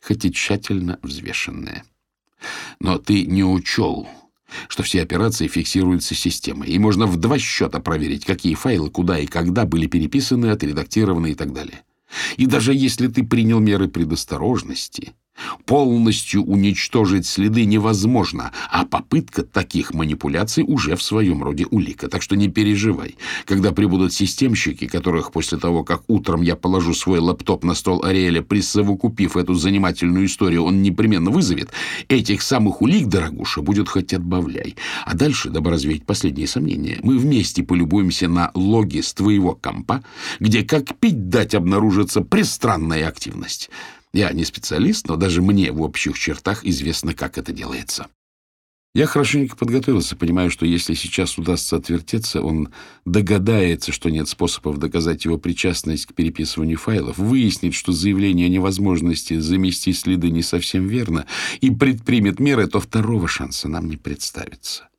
Хоть 0.02 0.26
и 0.26 0.32
тщательно 0.32 1.00
взвешенное. 1.02 1.84
Но 2.80 2.98
ты 2.98 3.26
не 3.26 3.44
учел 3.44 4.08
что 4.68 4.84
все 4.84 5.02
операции 5.02 5.48
фиксируются 5.48 6.16
системой, 6.16 6.70
и 6.70 6.80
можно 6.80 7.06
в 7.06 7.18
два 7.18 7.40
счета 7.40 7.80
проверить, 7.80 8.26
какие 8.26 8.56
файлы 8.56 8.90
куда 8.90 9.20
и 9.20 9.26
когда 9.26 9.66
были 9.66 9.88
переписаны, 9.88 10.48
отредактированы 10.48 11.32
и 11.32 11.36
так 11.36 11.54
далее. 11.54 11.82
И 12.38 12.46
даже 12.46 12.74
если 12.74 13.08
ты 13.08 13.24
принял 13.24 13.60
меры 13.60 13.88
предосторожности, 13.88 15.14
Полностью 15.66 16.44
уничтожить 16.44 17.26
следы 17.26 17.66
невозможно, 17.66 18.52
а 18.70 18.86
попытка 18.86 19.44
таких 19.44 19.94
манипуляций 19.94 20.64
уже 20.68 20.96
в 20.96 21.02
своем 21.02 21.44
роде 21.44 21.66
улика. 21.66 22.08
Так 22.08 22.22
что 22.22 22.36
не 22.36 22.50
переживай. 22.50 23.18
Когда 23.46 23.72
прибудут 23.72 24.14
системщики, 24.14 24.88
которых 24.88 25.32
после 25.32 25.58
того, 25.58 25.84
как 25.84 26.04
утром 26.08 26.42
я 26.42 26.56
положу 26.56 26.94
свой 26.94 27.20
лаптоп 27.20 27.64
на 27.64 27.76
стол 27.76 28.04
Ариэля, 28.04 28.42
присовокупив 28.42 29.38
эту 29.38 29.54
занимательную 29.54 30.26
историю, 30.26 30.64
он 30.64 30.82
непременно 30.82 31.32
вызовет, 31.32 31.72
этих 32.10 32.42
самых 32.42 32.82
улик, 32.82 33.08
дорогуша, 33.08 33.62
будет 33.62 33.90
хоть 33.90 34.14
отбавляй. 34.14 34.76
А 35.06 35.16
дальше, 35.16 35.50
дабы 35.50 35.72
развеять 35.72 36.06
последние 36.06 36.48
сомнения, 36.48 37.00
мы 37.04 37.18
вместе 37.18 37.64
полюбуемся 37.64 38.28
на 38.28 38.52
логи 38.54 39.02
с 39.02 39.14
твоего 39.14 39.56
компа, 39.56 40.04
где, 40.40 40.64
как 40.64 40.96
пить 41.00 41.30
дать, 41.30 41.56
обнаружится 41.56 42.22
пристранная 42.22 43.08
активность. 43.08 43.70
Я 44.14 44.32
не 44.32 44.46
специалист, 44.46 45.08
но 45.08 45.16
даже 45.16 45.42
мне 45.42 45.72
в 45.72 45.82
общих 45.82 46.18
чертах 46.18 46.66
известно, 46.66 47.14
как 47.14 47.38
это 47.38 47.52
делается. 47.52 48.08
Я 48.96 49.08
хорошенько 49.08 49.56
подготовился, 49.56 50.16
понимая, 50.16 50.52
что 50.52 50.68
если 50.68 50.94
сейчас 50.94 51.40
удастся 51.40 51.78
отвертеться, 51.78 52.44
он 52.44 52.70
догадается, 53.06 53.92
что 53.92 54.12
нет 54.12 54.30
способов 54.30 54.78
доказать 54.78 55.26
его 55.26 55.40
причастность 55.40 56.06
к 56.06 56.14
переписыванию 56.14 56.78
файлов, 56.78 57.18
выяснит, 57.18 57.74
что 57.74 57.92
заявление 57.92 58.46
о 58.46 58.50
невозможности 58.50 59.40
замести 59.40 59.94
следы 59.94 60.30
не 60.30 60.44
совсем 60.44 60.88
верно, 60.88 61.26
и 61.60 61.72
предпримет 61.72 62.40
меры, 62.40 62.68
то 62.68 62.80
второго 62.80 63.28
шанса 63.28 63.68
нам 63.68 63.90
не 63.90 63.98
представится. 63.98 64.90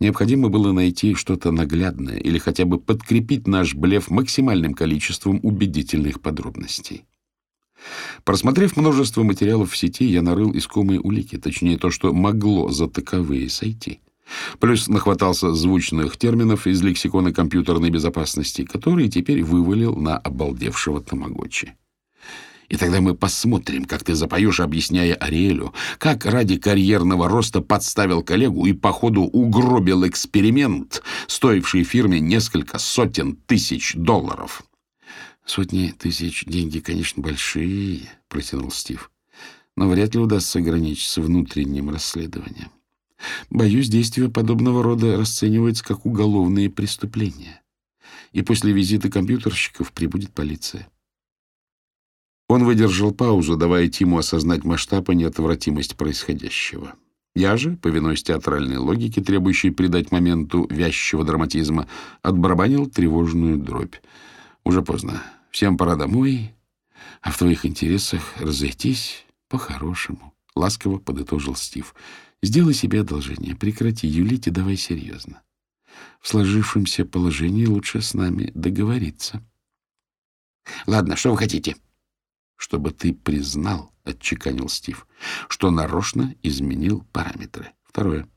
Необходимо 0.00 0.48
было 0.48 0.72
найти 0.72 1.14
что-то 1.14 1.50
наглядное 1.50 2.16
или 2.16 2.38
хотя 2.38 2.64
бы 2.64 2.80
подкрепить 2.80 3.46
наш 3.46 3.74
блеф 3.74 4.08
максимальным 4.08 4.72
количеством 4.72 5.38
убедительных 5.42 6.22
подробностей. 6.22 7.04
Просмотрев 8.24 8.76
множество 8.76 9.22
материалов 9.22 9.72
в 9.72 9.76
сети, 9.76 10.04
я 10.04 10.22
нарыл 10.22 10.56
искомые 10.56 11.00
улики, 11.00 11.36
точнее 11.36 11.78
то, 11.78 11.90
что 11.90 12.12
могло 12.12 12.70
за 12.70 12.88
таковые 12.88 13.48
сойти. 13.48 14.00
Плюс 14.58 14.88
нахватался 14.88 15.54
звучных 15.54 16.16
терминов 16.16 16.66
из 16.66 16.82
лексикона 16.82 17.32
компьютерной 17.32 17.90
безопасности, 17.90 18.64
которые 18.64 19.08
теперь 19.08 19.42
вывалил 19.42 19.96
на 19.96 20.18
обалдевшего 20.18 21.00
тамагочи. 21.00 21.74
И 22.68 22.76
тогда 22.76 23.00
мы 23.00 23.14
посмотрим, 23.14 23.86
как 23.86 24.04
ты 24.04 24.14
запоешь, 24.14 24.60
объясняя 24.60 25.14
Ариэлю, 25.14 25.72
как 25.96 26.26
ради 26.26 26.58
карьерного 26.58 27.26
роста 27.28 27.62
подставил 27.62 28.22
коллегу 28.22 28.66
и, 28.66 28.74
походу, 28.74 29.22
угробил 29.22 30.06
эксперимент, 30.06 31.02
стоивший 31.26 31.84
фирме 31.84 32.20
несколько 32.20 32.78
сотен 32.78 33.36
тысяч 33.36 33.94
долларов. 33.94 34.62
Сотни 35.48 35.94
тысяч 35.98 36.44
деньги, 36.44 36.78
конечно, 36.78 37.22
большие,— 37.22 38.02
протянул 38.28 38.70
Стив,— 38.70 39.10
но 39.76 39.88
вряд 39.88 40.14
ли 40.14 40.20
удастся 40.20 40.58
ограничиться 40.58 41.22
внутренним 41.22 41.88
расследованием. 41.88 42.70
Боюсь, 43.48 43.88
действия 43.88 44.28
подобного 44.28 44.82
рода 44.82 45.16
расцениваются 45.16 45.82
как 45.82 46.04
уголовные 46.04 46.68
преступления. 46.68 47.62
И 48.32 48.42
после 48.42 48.72
визита 48.72 49.10
компьютерщиков 49.10 49.90
прибудет 49.92 50.34
полиция. 50.34 50.86
Он 52.50 52.64
выдержал 52.64 53.12
паузу, 53.12 53.56
давая 53.56 53.88
Тиму 53.88 54.18
осознать 54.18 54.64
масштаб 54.64 55.08
и 55.08 55.14
неотвратимость 55.14 55.96
происходящего. 55.96 56.94
Я 57.34 57.56
же, 57.56 57.78
повинуясь 57.78 58.22
театральной 58.22 58.76
логике, 58.76 59.22
требующей 59.22 59.70
придать 59.70 60.12
моменту 60.12 60.66
вязчего 60.68 61.24
драматизма, 61.24 61.88
отбарабанил 62.20 62.86
тревожную 62.86 63.56
дробь. 63.56 63.94
Уже 64.62 64.82
поздно. 64.82 65.22
Всем 65.50 65.76
пора 65.76 65.96
домой, 65.96 66.54
а 67.20 67.30
в 67.30 67.38
твоих 67.38 67.64
интересах 67.64 68.22
разойтись 68.38 69.24
по-хорошему. 69.48 70.34
ласково 70.54 70.98
подытожил 70.98 71.54
Стив. 71.54 71.94
Сделай 72.42 72.74
себе 72.74 73.00
одолжение, 73.00 73.54
прекрати 73.54 74.06
юлить 74.08 74.46
и 74.46 74.50
давай 74.50 74.76
серьезно. 74.76 75.42
В 76.20 76.28
сложившемся 76.28 77.04
положении 77.04 77.66
лучше 77.66 78.00
с 78.00 78.14
нами 78.14 78.50
договориться.— 78.54 79.42
Ладно, 80.86 81.16
что 81.16 81.30
вы 81.30 81.38
хотите?— 81.38 81.76
Чтобы 82.56 82.90
ты 82.90 83.14
признал,— 83.14 83.92
отчеканил 84.04 84.68
Стив,— 84.68 85.06
что 85.48 85.70
нарочно 85.70 86.34
изменил 86.42 87.04
параметры. 87.12 87.72
Второе. 87.84 88.28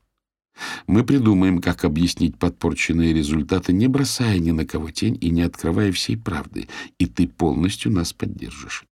Мы 0.86 1.04
придумаем, 1.04 1.60
как 1.60 1.84
объяснить 1.84 2.38
подпорченные 2.38 3.12
результаты, 3.12 3.72
не 3.72 3.88
бросая 3.88 4.38
ни 4.38 4.50
на 4.50 4.66
кого 4.66 4.90
тень 4.90 5.16
и 5.20 5.30
не 5.30 5.42
открывая 5.42 5.92
всей 5.92 6.16
правды, 6.16 6.68
и 6.98 7.06
ты 7.06 7.26
полностью 7.26 7.92
нас 7.92 8.12
поддержишь. 8.12 8.84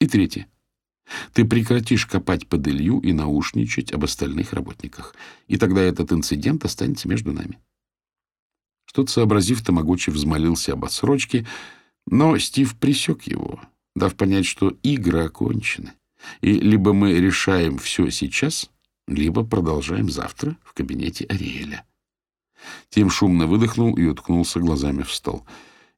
И 0.00 0.06
третье. 0.06 0.48
Ты 1.32 1.44
прекратишь 1.44 2.06
копать 2.06 2.46
под 2.46 2.66
Илью 2.66 3.00
и 3.00 3.12
наушничать 3.12 3.92
об 3.92 4.04
остальных 4.04 4.52
работниках, 4.52 5.14
и 5.48 5.56
тогда 5.58 5.82
этот 5.82 6.12
инцидент 6.12 6.64
останется 6.64 7.08
между 7.08 7.32
нами. 7.32 7.58
Что-то 8.86 9.12
сообразив, 9.12 9.62
Тамагочи 9.62 10.10
взмолился 10.10 10.72
об 10.72 10.84
отсрочке, 10.84 11.46
но 12.06 12.38
Стив 12.38 12.74
присек 12.78 13.24
его, 13.24 13.60
дав 13.94 14.14
понять, 14.14 14.46
что 14.46 14.70
игры 14.82 15.24
окончены, 15.24 15.92
и 16.40 16.52
либо 16.52 16.92
мы 16.92 17.12
решаем 17.12 17.76
все 17.76 18.10
сейчас, 18.10 18.70
либо 19.06 19.44
продолжаем 19.44 20.10
завтра 20.10 20.56
в 20.64 20.72
кабинете 20.72 21.24
Ариэля. 21.26 21.84
Тим 22.88 23.10
шумно 23.10 23.46
выдохнул 23.46 23.94
и 23.96 24.04
уткнулся 24.04 24.60
глазами 24.60 25.02
в 25.02 25.12
стол. 25.12 25.44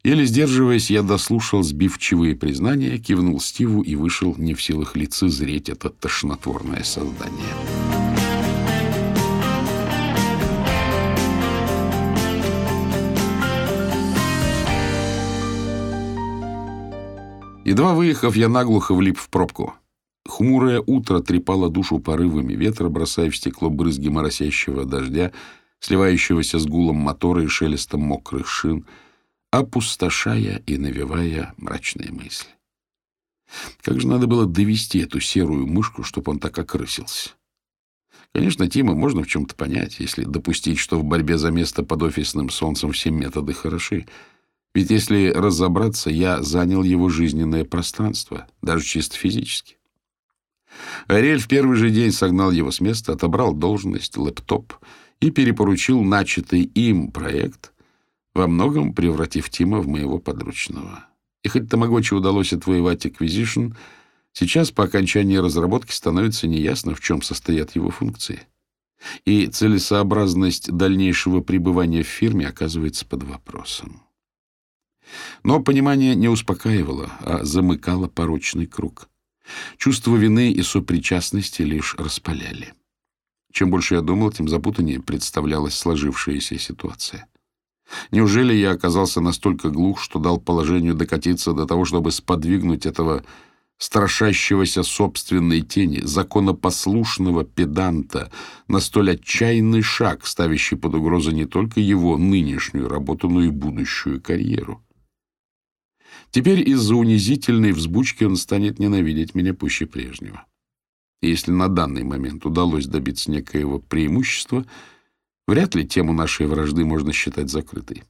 Еле 0.02 0.24
сдерживаясь, 0.24 0.90
я 0.90 1.02
дослушал 1.02 1.62
сбивчивые 1.62 2.36
признания, 2.36 2.98
кивнул 2.98 3.40
Стиву 3.40 3.82
и 3.82 3.96
вышел 3.96 4.34
не 4.36 4.54
в 4.54 4.62
силах 4.62 4.96
лицезреть 4.96 5.68
это 5.68 5.90
тошнотворное 5.90 6.84
создание. 6.84 7.54
Едва 17.64 17.94
выехав, 17.94 18.36
я 18.36 18.48
наглухо 18.48 18.94
влип 18.94 19.18
в 19.18 19.28
пробку. 19.28 19.74
Хмурое 20.36 20.82
утро 20.86 21.20
трепало 21.20 21.70
душу 21.70 21.98
порывами 21.98 22.52
ветра, 22.52 22.90
бросая 22.90 23.30
в 23.30 23.36
стекло 23.38 23.70
брызги 23.70 24.10
моросящего 24.10 24.84
дождя, 24.84 25.32
сливающегося 25.80 26.58
с 26.58 26.66
гулом 26.66 26.96
мотора 26.96 27.42
и 27.42 27.46
шелестом 27.46 28.02
мокрых 28.02 28.46
шин, 28.46 28.84
опустошая 29.50 30.62
и 30.66 30.76
навевая 30.76 31.54
мрачные 31.56 32.12
мысли. 32.12 32.50
Как 33.80 33.98
же 33.98 34.06
надо 34.06 34.26
было 34.26 34.44
довести 34.44 34.98
эту 34.98 35.20
серую 35.20 35.66
мышку, 35.66 36.02
чтобы 36.02 36.32
он 36.32 36.38
так 36.38 36.58
окрысился? 36.58 37.30
Конечно, 38.34 38.68
Тима 38.68 38.94
можно 38.94 39.22
в 39.22 39.28
чем-то 39.28 39.54
понять, 39.54 40.00
если 40.00 40.24
допустить, 40.24 40.78
что 40.78 40.98
в 40.98 41.04
борьбе 41.04 41.38
за 41.38 41.50
место 41.50 41.82
под 41.82 42.02
офисным 42.02 42.50
солнцем 42.50 42.92
все 42.92 43.08
методы 43.08 43.54
хороши. 43.54 44.06
Ведь 44.74 44.90
если 44.90 45.30
разобраться, 45.30 46.10
я 46.10 46.42
занял 46.42 46.82
его 46.82 47.08
жизненное 47.08 47.64
пространство, 47.64 48.46
даже 48.60 48.84
чисто 48.84 49.16
физически. 49.16 49.75
Ариэль 51.06 51.40
в 51.40 51.48
первый 51.48 51.76
же 51.76 51.90
день 51.90 52.12
согнал 52.12 52.50
его 52.50 52.70
с 52.70 52.80
места, 52.80 53.12
отобрал 53.12 53.54
должность, 53.54 54.16
лэптоп 54.16 54.74
и 55.20 55.30
перепоручил 55.30 56.02
начатый 56.02 56.62
им 56.62 57.10
проект, 57.10 57.72
во 58.34 58.46
многом 58.46 58.92
превратив 58.92 59.48
Тима 59.50 59.78
в 59.80 59.88
моего 59.88 60.18
подручного. 60.18 61.04
И 61.42 61.48
хоть 61.48 61.68
Тамагочи 61.68 62.14
удалось 62.14 62.52
отвоевать 62.52 63.06
Acquisition, 63.06 63.74
сейчас 64.32 64.70
по 64.70 64.84
окончании 64.84 65.36
разработки 65.36 65.92
становится 65.92 66.48
неясно, 66.48 66.94
в 66.94 67.00
чем 67.00 67.22
состоят 67.22 67.76
его 67.76 67.90
функции. 67.90 68.42
И 69.24 69.46
целесообразность 69.46 70.72
дальнейшего 70.72 71.40
пребывания 71.40 72.02
в 72.02 72.08
фирме 72.08 72.48
оказывается 72.48 73.06
под 73.06 73.22
вопросом. 73.22 74.02
Но 75.44 75.60
понимание 75.60 76.16
не 76.16 76.28
успокаивало, 76.28 77.12
а 77.20 77.44
замыкало 77.44 78.08
порочный 78.08 78.66
круг— 78.66 79.08
Чувство 79.78 80.16
вины 80.16 80.50
и 80.52 80.62
сопричастности 80.62 81.62
лишь 81.62 81.94
распаляли. 81.96 82.74
Чем 83.52 83.70
больше 83.70 83.94
я 83.94 84.00
думал, 84.00 84.32
тем 84.32 84.48
запутаннее 84.48 85.00
представлялась 85.00 85.74
сложившаяся 85.74 86.58
ситуация. 86.58 87.26
Неужели 88.10 88.52
я 88.52 88.72
оказался 88.72 89.20
настолько 89.20 89.70
глух, 89.70 90.00
что 90.00 90.18
дал 90.18 90.38
положению 90.38 90.94
докатиться 90.94 91.52
до 91.52 91.66
того, 91.66 91.84
чтобы 91.84 92.10
сподвигнуть 92.10 92.84
этого 92.84 93.24
страшащегося 93.78 94.82
собственной 94.82 95.60
тени, 95.60 96.00
законопослушного 96.02 97.44
педанта 97.44 98.30
на 98.68 98.80
столь 98.80 99.12
отчаянный 99.12 99.82
шаг, 99.82 100.26
ставящий 100.26 100.76
под 100.76 100.94
угрозу 100.94 101.30
не 101.30 101.44
только 101.44 101.80
его 101.80 102.16
нынешнюю 102.16 102.88
работу, 102.88 103.28
но 103.28 103.42
и 103.42 103.50
будущую 103.50 104.20
карьеру? 104.20 104.82
Теперь 106.36 106.68
из-за 106.68 106.94
унизительной 106.94 107.72
взбучки 107.72 108.22
он 108.22 108.36
станет 108.36 108.78
ненавидеть 108.78 109.34
меня 109.34 109.54
пуще 109.54 109.86
прежнего. 109.86 110.44
Если 111.22 111.50
на 111.50 111.68
данный 111.68 112.04
момент 112.04 112.44
удалось 112.44 112.84
добиться 112.84 113.30
некоего 113.30 113.78
преимущества, 113.78 114.66
вряд 115.46 115.74
ли 115.74 115.88
тему 115.88 116.12
нашей 116.12 116.46
вражды 116.46 116.84
можно 116.84 117.14
считать 117.14 117.48
закрытой. 117.48 118.02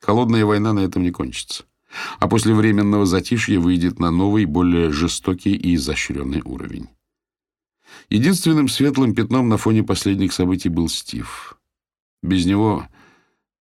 Холодная 0.00 0.44
война 0.44 0.72
на 0.72 0.80
этом 0.80 1.04
не 1.04 1.12
кончится. 1.12 1.62
А 2.18 2.26
после 2.26 2.52
временного 2.52 3.06
затишья 3.06 3.60
выйдет 3.60 4.00
на 4.00 4.10
новый, 4.10 4.44
более 4.44 4.90
жестокий 4.90 5.54
и 5.54 5.76
изощренный 5.76 6.42
уровень. 6.42 6.88
Единственным 8.08 8.66
светлым 8.66 9.14
пятном 9.14 9.48
на 9.48 9.56
фоне 9.56 9.84
последних 9.84 10.32
событий 10.32 10.68
был 10.68 10.88
Стив. 10.88 11.56
Без 12.24 12.44
него 12.44 12.88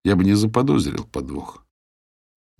я 0.04 0.16
бы 0.16 0.24
не 0.24 0.34
заподозрил 0.34 1.04
подвох. 1.04 1.64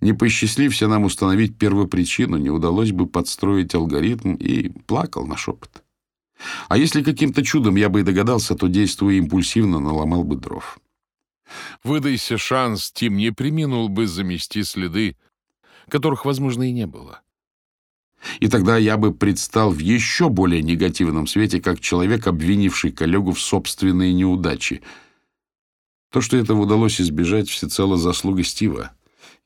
Не 0.02 0.14
посчастлився 0.14 0.88
нам 0.88 1.04
установить 1.04 1.56
первопричину, 1.56 2.36
не 2.36 2.50
удалось 2.50 2.90
бы 2.90 3.06
подстроить 3.06 3.72
алгоритм 3.72 4.34
и 4.34 4.68
плакал 4.68 5.28
на 5.28 5.36
шепот. 5.36 5.84
А 6.68 6.76
если 6.76 7.04
каким-то 7.04 7.44
чудом 7.44 7.76
я 7.76 7.88
бы 7.88 8.00
и 8.00 8.02
догадался, 8.02 8.56
то, 8.56 8.66
действуя 8.66 9.14
импульсивно, 9.14 9.78
наломал 9.78 10.24
бы 10.24 10.34
дров. 10.34 10.80
Выдайся 11.84 12.36
шанс, 12.36 12.90
Тим 12.90 13.16
не 13.16 13.30
приминул 13.30 13.88
бы 13.88 14.08
замести 14.08 14.64
следы, 14.64 15.16
которых, 15.88 16.24
возможно, 16.24 16.68
и 16.68 16.72
не 16.72 16.88
было. 16.88 17.20
И 18.40 18.48
тогда 18.48 18.78
я 18.78 18.96
бы 18.96 19.14
предстал 19.14 19.70
в 19.70 19.78
еще 19.78 20.30
более 20.30 20.64
негативном 20.64 21.28
свете, 21.28 21.60
как 21.60 21.78
человек, 21.78 22.26
обвинивший 22.26 22.90
коллегу 22.90 23.30
в 23.30 23.40
собственные 23.40 24.12
неудачи. 24.14 24.82
То, 26.10 26.20
что 26.20 26.36
этого 26.36 26.62
удалось 26.62 27.00
избежать, 27.00 27.48
всецело 27.48 27.96
заслуга 27.96 28.42
Стива 28.42 28.90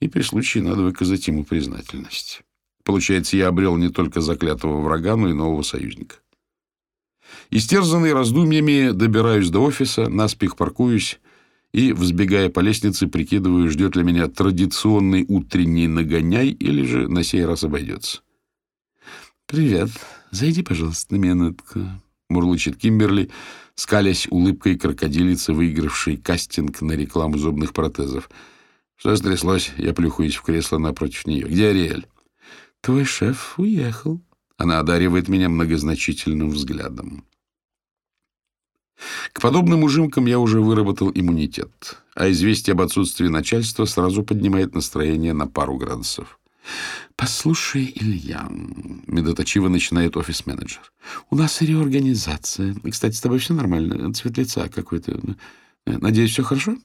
и 0.00 0.08
при 0.08 0.22
случае 0.22 0.64
надо 0.64 0.82
выказать 0.82 1.26
ему 1.28 1.44
признательность. 1.44 2.42
Получается, 2.84 3.36
я 3.36 3.48
обрел 3.48 3.76
не 3.76 3.88
только 3.88 4.20
заклятого 4.20 4.80
врага, 4.80 5.16
но 5.16 5.28
и 5.28 5.32
нового 5.32 5.62
союзника. 5.62 6.16
Истерзанный 7.50 8.12
раздумьями, 8.12 8.92
добираюсь 8.92 9.50
до 9.50 9.60
офиса, 9.60 10.08
наспех 10.08 10.56
паркуюсь 10.56 11.18
и, 11.72 11.92
взбегая 11.92 12.48
по 12.48 12.60
лестнице, 12.60 13.08
прикидываю, 13.08 13.68
ждет 13.70 13.96
ли 13.96 14.04
меня 14.04 14.28
традиционный 14.28 15.24
утренний 15.26 15.88
нагоняй 15.88 16.48
или 16.48 16.84
же 16.84 17.08
на 17.08 17.24
сей 17.24 17.44
раз 17.44 17.64
обойдется. 17.64 18.20
«Привет. 19.46 19.90
Зайди, 20.30 20.62
пожалуйста, 20.62 21.14
на 21.14 21.18
минутку»,— 21.18 21.80
мурлычет 22.28 22.76
Кимберли, 22.76 23.30
скалясь 23.74 24.28
улыбкой 24.30 24.78
крокодилицы, 24.78 25.52
выигравшей 25.52 26.16
кастинг 26.16 26.80
на 26.82 26.92
рекламу 26.92 27.38
зубных 27.38 27.72
протезов— 27.72 28.30
что 28.96 29.14
стряслось? 29.16 29.72
Я 29.76 29.92
плюхаюсь 29.94 30.36
в 30.36 30.42
кресло 30.42 30.78
напротив 30.78 31.26
нее. 31.26 31.46
Где 31.46 31.68
Ариэль? 31.68 32.06
Твой 32.80 33.04
шеф 33.04 33.58
уехал. 33.58 34.20
Она 34.56 34.78
одаривает 34.78 35.28
меня 35.28 35.48
многозначительным 35.48 36.50
взглядом. 36.50 37.24
К 39.32 39.40
подобным 39.40 39.82
ужимкам 39.84 40.26
я 40.26 40.38
уже 40.38 40.60
выработал 40.60 41.10
иммунитет, 41.14 41.98
а 42.14 42.30
известие 42.30 42.72
об 42.72 42.80
отсутствии 42.80 43.28
начальства 43.28 43.84
сразу 43.84 44.22
поднимает 44.22 44.74
настроение 44.74 45.34
на 45.34 45.46
пару 45.46 45.76
градусов. 45.76 46.40
«Послушай, 47.14 47.92
Илья»,— 47.94 48.48
медоточиво 49.06 49.68
начинает 49.68 50.16
офис-менеджер,— 50.16 50.92
«у 51.30 51.36
нас 51.36 51.60
реорганизация. 51.60 52.74
Кстати, 52.90 53.14
с 53.14 53.20
тобой 53.20 53.38
все 53.38 53.54
нормально? 53.54 54.12
Цвет 54.14 54.38
лица 54.38 54.68
какой-то. 54.68 55.20
Надеюсь, 55.84 56.32
все 56.32 56.42
хорошо?» 56.42 56.76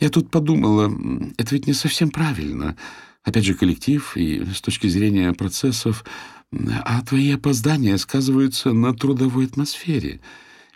Я 0.00 0.10
тут 0.10 0.30
подумала, 0.30 0.92
это 1.36 1.54
ведь 1.54 1.66
не 1.66 1.72
совсем 1.72 2.10
правильно. 2.10 2.76
Опять 3.24 3.44
же, 3.44 3.54
коллектив 3.54 4.16
и 4.16 4.44
с 4.44 4.60
точки 4.60 4.86
зрения 4.86 5.32
процессов. 5.32 6.04
А 6.52 7.02
твои 7.02 7.32
опоздания 7.32 7.96
сказываются 7.98 8.72
на 8.72 8.94
трудовой 8.94 9.46
атмосфере. 9.46 10.20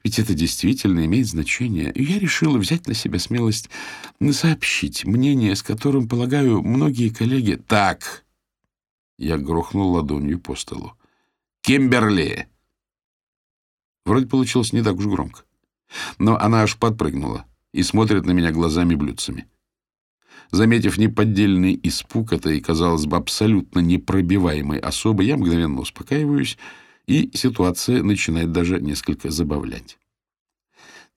Ведь 0.04 0.18
это 0.18 0.34
действительно 0.34 1.04
имеет 1.06 1.28
значение. 1.28 1.92
И 1.92 2.02
я 2.02 2.18
решила 2.18 2.58
взять 2.58 2.88
на 2.88 2.94
себя 2.94 3.18
смелость 3.18 3.70
сообщить 4.32 5.04
мнение, 5.04 5.54
с 5.54 5.62
которым, 5.62 6.08
полагаю, 6.08 6.62
многие 6.62 7.08
коллеги... 7.08 7.54
Так! 7.54 8.24
Я 9.18 9.38
грохнул 9.38 9.92
ладонью 9.92 10.40
по 10.40 10.56
столу. 10.56 10.94
Кимберли! 11.62 12.48
Вроде 14.04 14.26
получилось 14.26 14.72
не 14.72 14.82
так 14.82 14.96
уж 14.96 15.06
громко. 15.06 15.44
Но 16.18 16.36
она 16.36 16.62
аж 16.62 16.76
подпрыгнула 16.76 17.46
и 17.72 17.82
смотрит 17.82 18.26
на 18.26 18.32
меня 18.32 18.52
глазами-блюдцами. 18.52 19.46
Заметив 20.50 20.98
неподдельный 20.98 21.78
испуг 21.82 22.32
этой, 22.32 22.60
казалось 22.60 23.06
бы, 23.06 23.16
абсолютно 23.16 23.80
непробиваемой 23.80 24.78
особы, 24.78 25.24
я 25.24 25.36
мгновенно 25.36 25.80
успокаиваюсь, 25.80 26.58
и 27.06 27.30
ситуация 27.34 28.02
начинает 28.02 28.52
даже 28.52 28.80
несколько 28.80 29.30
забавлять. 29.30 29.98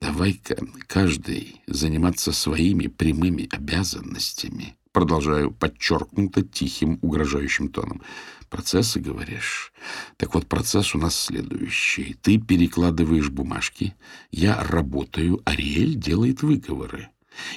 Давай-ка 0.01 0.57
каждый 0.87 1.61
заниматься 1.67 2.31
своими 2.31 2.87
прямыми 2.87 3.47
обязанностями, 3.51 4.75
продолжаю 4.95 5.51
подчеркнуто 5.51 6.41
тихим, 6.41 6.99
угрожающим 7.01 7.67
тоном. 7.67 8.01
Процессы, 8.49 9.01
говоришь? 9.01 9.73
Так 10.15 10.33
вот, 10.33 10.47
процесс 10.47 10.95
у 10.95 10.97
нас 10.97 11.19
следующий. 11.19 12.15
Ты 12.21 12.37
перекладываешь 12.37 13.29
бумажки, 13.29 13.93
я 14.31 14.63
работаю, 14.63 15.41
Ариэль 15.43 15.95
делает 15.95 16.43
выговоры. 16.43 17.09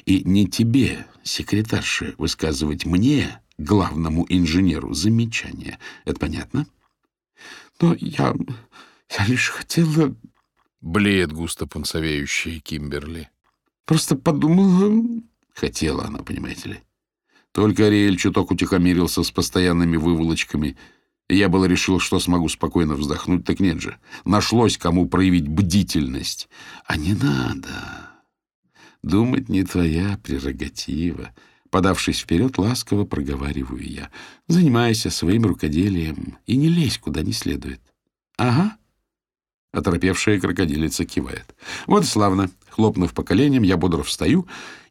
И 0.04 0.24
не 0.24 0.48
тебе, 0.48 1.06
секретарше, 1.22 2.16
высказывать 2.18 2.84
мне, 2.84 3.40
главному 3.56 4.26
инженеру, 4.28 4.92
замечания. 4.92 5.78
Это 6.04 6.18
понятно? 6.18 6.66
Но 7.80 7.94
я... 8.00 8.34
я 9.16 9.26
лишь 9.26 9.50
хотела... 9.50 10.12
Блеет 10.80 11.32
густо 11.32 11.68
пунцовеющая 11.68 12.58
Кимберли. 12.58 13.30
Просто 13.84 14.16
подумала... 14.16 15.22
Хотела 15.54 16.04
она, 16.06 16.18
понимаете 16.18 16.68
ли. 16.70 16.82
Только 17.58 17.88
Ариэль 17.88 18.16
чуток 18.16 18.52
утихомирился 18.52 19.24
с 19.24 19.32
постоянными 19.32 19.96
выволочками, 19.96 20.76
и 21.28 21.36
я 21.36 21.48
было 21.48 21.64
решил, 21.64 21.98
что 21.98 22.20
смогу 22.20 22.48
спокойно 22.48 22.94
вздохнуть, 22.94 23.44
так 23.44 23.58
нет 23.58 23.80
же. 23.80 23.96
Нашлось, 24.24 24.78
кому 24.78 25.08
проявить 25.08 25.48
бдительность. 25.48 26.48
А 26.86 26.96
не 26.96 27.14
надо. 27.14 28.12
Думать 29.02 29.48
не 29.48 29.64
твоя 29.64 30.20
прерогатива. 30.22 31.34
Подавшись 31.68 32.20
вперед, 32.20 32.58
ласково 32.58 33.04
проговариваю 33.04 33.82
я. 33.82 34.12
Занимайся 34.46 35.10
своим 35.10 35.44
рукоделием 35.44 36.38
и 36.46 36.54
не 36.54 36.68
лезь 36.68 36.98
куда 36.98 37.22
не 37.22 37.32
следует. 37.32 37.80
Ага. 38.36 38.76
Оторопевшая 39.72 40.40
крокодилица 40.40 41.04
кивает. 41.04 41.54
Вот 41.86 42.06
славно. 42.06 42.50
Хлопнув 42.70 43.12
по 43.12 43.22
коленям, 43.22 43.62
я 43.64 43.76
бодро 43.76 44.02
встаю 44.02 44.46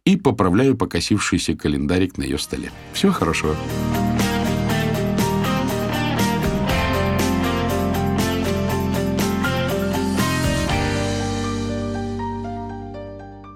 и 0.05 0.17
поправляю 0.17 0.77
покосившийся 0.77 1.55
календарик 1.55 2.17
на 2.17 2.23
ее 2.23 2.37
столе. 2.37 2.71
Всего 2.93 3.11
хорошего. 3.11 3.55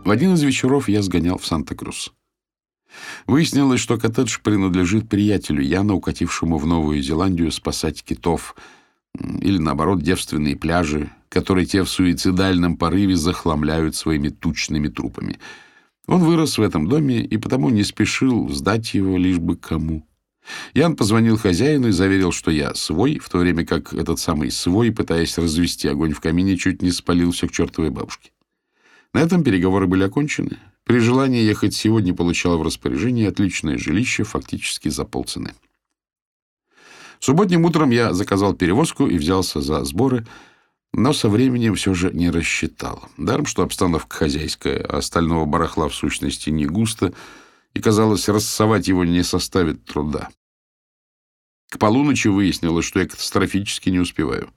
В 0.04 0.10
один 0.10 0.34
из 0.34 0.42
вечеров 0.42 0.90
я 0.90 1.02
сгонял 1.04 1.38
в 1.38 1.46
Санта-Крус. 1.46 2.12
Выяснилось, 3.28 3.80
что 3.80 3.98
коттедж 3.98 4.40
принадлежит 4.44 5.08
приятелю 5.08 5.62
Яна, 5.62 5.94
укатившему 5.94 6.58
в 6.58 6.66
Новую 6.66 7.02
Зеландию 7.02 7.52
спасать 7.52 8.04
китов, 8.04 8.56
или, 9.20 9.58
наоборот, 9.58 10.02
девственные 10.02 10.56
пляжи, 10.56 11.12
которые 11.30 11.66
те 11.66 11.84
в 11.84 11.90
суицидальном 11.90 12.78
порыве 12.78 13.16
захламляют 13.16 13.96
своими 13.96 14.30
тучными 14.30 14.88
трупами. 14.88 15.40
Он 16.08 16.24
вырос 16.24 16.58
в 16.58 16.62
этом 16.62 16.88
доме 16.88 17.22
и 17.24 17.38
потому 17.38 17.70
не 17.70 17.84
спешил 17.84 18.50
сдать 18.50 18.94
его 18.94 19.18
лишь 19.18 19.40
бы 19.40 19.56
кому. 19.56 20.08
Ян 20.74 20.96
позвонил 20.96 21.38
хозяину 21.38 21.90
и 21.90 21.92
заверил, 21.92 22.32
что 22.32 22.52
я 22.52 22.74
свой, 22.74 23.20
в 23.20 23.30
то 23.30 23.38
время 23.38 23.66
как 23.66 23.94
этот 23.94 24.20
самый 24.20 24.52
свой, 24.52 24.92
пытаясь 24.92 25.38
развести 25.38 25.88
огонь 25.88 26.14
в 26.14 26.20
камине, 26.20 26.58
чуть 26.58 26.82
не 26.82 26.92
спалил 26.92 27.32
все 27.32 27.48
к 27.48 27.52
чертовой 27.52 27.92
бабушке. 27.92 28.32
На 29.14 29.20
этом 29.20 29.44
переговоры 29.44 29.88
были 29.88 30.04
окончены. 30.04 30.58
При 30.84 31.00
желании 31.00 31.44
ехать 31.44 31.76
сегодня 31.76 32.14
получала 32.14 32.58
в 32.58 32.64
распоряжении 32.64 33.28
отличное 33.28 33.78
жилище 33.78 34.24
фактически 34.24 34.90
за 34.90 35.06
полцены. 35.06 35.54
Субботним 37.22 37.66
утром 37.66 37.92
я 37.92 38.14
заказал 38.14 38.56
перевозку 38.56 39.06
и 39.06 39.18
взялся 39.18 39.62
за 39.62 39.84
сборы, 39.86 40.26
но 40.92 41.14
со 41.14 41.30
временем 41.30 41.76
все 41.76 41.94
же 41.94 42.12
не 42.12 42.32
рассчитал. 42.32 43.08
Даром, 43.18 43.46
что 43.46 43.62
обстановка 43.62 44.18
хозяйская, 44.18 44.84
а 44.84 44.98
остального 44.98 45.46
барахла 45.46 45.88
в 45.88 45.96
сущности 45.96 46.50
не 46.50 46.66
густо, 46.66 47.14
и, 47.76 47.80
казалось, 47.80 48.28
рассовать 48.28 48.88
его 48.88 49.06
не 49.06 49.24
составит 49.24 49.86
труда. 49.86 50.30
К 51.70 51.78
полуночи 51.78 52.28
выяснилось, 52.28 52.86
что 52.86 53.00
я 53.00 53.08
катастрофически 53.08 53.90
не 53.90 54.00
успеваю. 54.00 54.50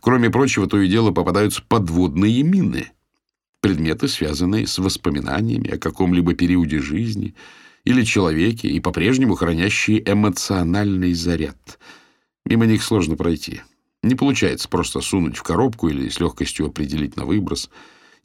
Кроме 0.00 0.28
прочего, 0.28 0.66
то 0.66 0.78
и 0.80 0.88
дело 0.88 1.12
попадаются 1.12 1.62
подводные 1.66 2.42
мины— 2.42 2.90
предметы, 3.60 4.06
связанные 4.06 4.66
с 4.66 4.78
воспоминаниями 4.78 5.70
о 5.70 5.78
каком-либо 5.78 6.34
периоде 6.34 6.80
жизни 6.80 7.34
или 7.86 8.02
человеке 8.02 8.68
и 8.68 8.80
по-прежнему 8.80 9.36
хранящие 9.36 10.02
эмоциональный 10.04 11.14
заряд. 11.14 11.78
Мимо 12.44 12.66
них 12.66 12.82
сложно 12.82 13.16
пройти. 13.16 13.62
Не 14.02 14.16
получается 14.16 14.68
просто 14.68 15.00
сунуть 15.00 15.36
в 15.36 15.42
коробку 15.42 15.88
или 15.88 16.08
с 16.08 16.20
легкостью 16.20 16.66
определить 16.66 17.16
на 17.16 17.24
выброс. 17.24 17.70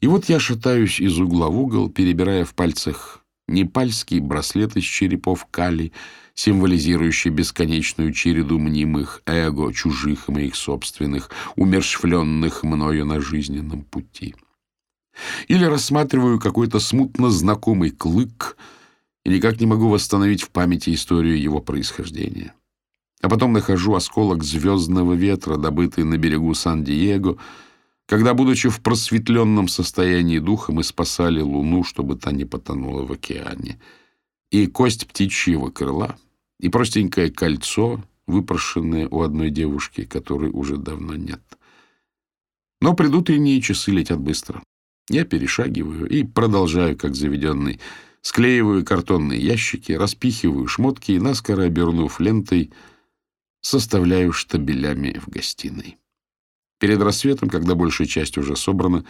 И 0.00 0.08
вот 0.08 0.28
я 0.28 0.40
шатаюсь 0.40 1.00
из 1.00 1.18
угла 1.18 1.48
в 1.48 1.58
угол, 1.58 1.88
перебирая 1.88 2.44
в 2.44 2.54
пальцах 2.54 3.24
непальский 3.46 4.18
браслет 4.18 4.76
из 4.76 4.82
черепов 4.82 5.46
кали, 5.50 5.92
символизирующий 6.34 7.30
бесконечную 7.30 8.12
череду 8.12 8.58
мнимых 8.58 9.22
эго, 9.26 9.72
чужих 9.72 10.28
и 10.28 10.32
моих 10.32 10.56
собственных, 10.56 11.30
умершвленных 11.54 12.64
мною 12.64 13.06
на 13.06 13.20
жизненном 13.20 13.82
пути. 13.82 14.34
Или 15.46 15.64
рассматриваю 15.64 16.40
какой-то 16.40 16.80
смутно 16.80 17.30
знакомый 17.30 17.90
клык 17.90 18.56
и 19.24 19.30
никак 19.30 19.60
не 19.60 19.66
могу 19.66 19.88
восстановить 19.88 20.42
в 20.42 20.50
памяти 20.50 20.94
историю 20.94 21.40
его 21.40 21.60
происхождения. 21.60 22.54
А 23.20 23.28
потом 23.28 23.52
нахожу 23.52 23.94
осколок 23.94 24.42
звездного 24.42 25.14
ветра, 25.14 25.56
добытый 25.56 26.04
на 26.04 26.18
берегу 26.18 26.52
Сан-Диего, 26.54 27.38
когда, 28.06 28.34
будучи 28.34 28.68
в 28.68 28.80
просветленном 28.80 29.68
состоянии 29.68 30.38
духа, 30.38 30.72
мы 30.72 30.82
спасали 30.82 31.40
Луну, 31.40 31.84
чтобы 31.84 32.16
та 32.16 32.32
не 32.32 32.44
потонула 32.44 33.04
в 33.06 33.12
океане. 33.12 33.80
И 34.50 34.66
кость 34.66 35.06
птичьего 35.06 35.70
крыла, 35.70 36.16
и 36.58 36.68
простенькое 36.68 37.30
кольцо, 37.30 38.02
выпрошенное 38.26 39.08
у 39.08 39.22
одной 39.22 39.50
девушки, 39.50 40.04
которой 40.04 40.50
уже 40.50 40.76
давно 40.76 41.14
нет. 41.14 41.40
Но 42.80 42.94
предутренние 42.94 43.60
часы 43.60 43.92
летят 43.92 44.20
быстро. 44.20 44.62
Я 45.08 45.24
перешагиваю 45.24 46.08
и 46.08 46.24
продолжаю, 46.24 46.96
как 46.96 47.14
заведенный. 47.14 47.80
Склеиваю 48.22 48.84
картонные 48.84 49.40
ящики, 49.40 49.92
распихиваю 49.92 50.68
шмотки 50.68 51.12
и, 51.12 51.18
наскоро 51.18 51.64
обернув 51.64 52.20
лентой, 52.20 52.72
составляю 53.60 54.32
штабелями 54.32 55.18
в 55.18 55.28
гостиной. 55.28 55.98
Перед 56.78 57.00
рассветом, 57.00 57.48
когда 57.48 57.74
большая 57.74 58.06
часть 58.06 58.38
уже 58.38 58.56
собрана, 58.56 59.04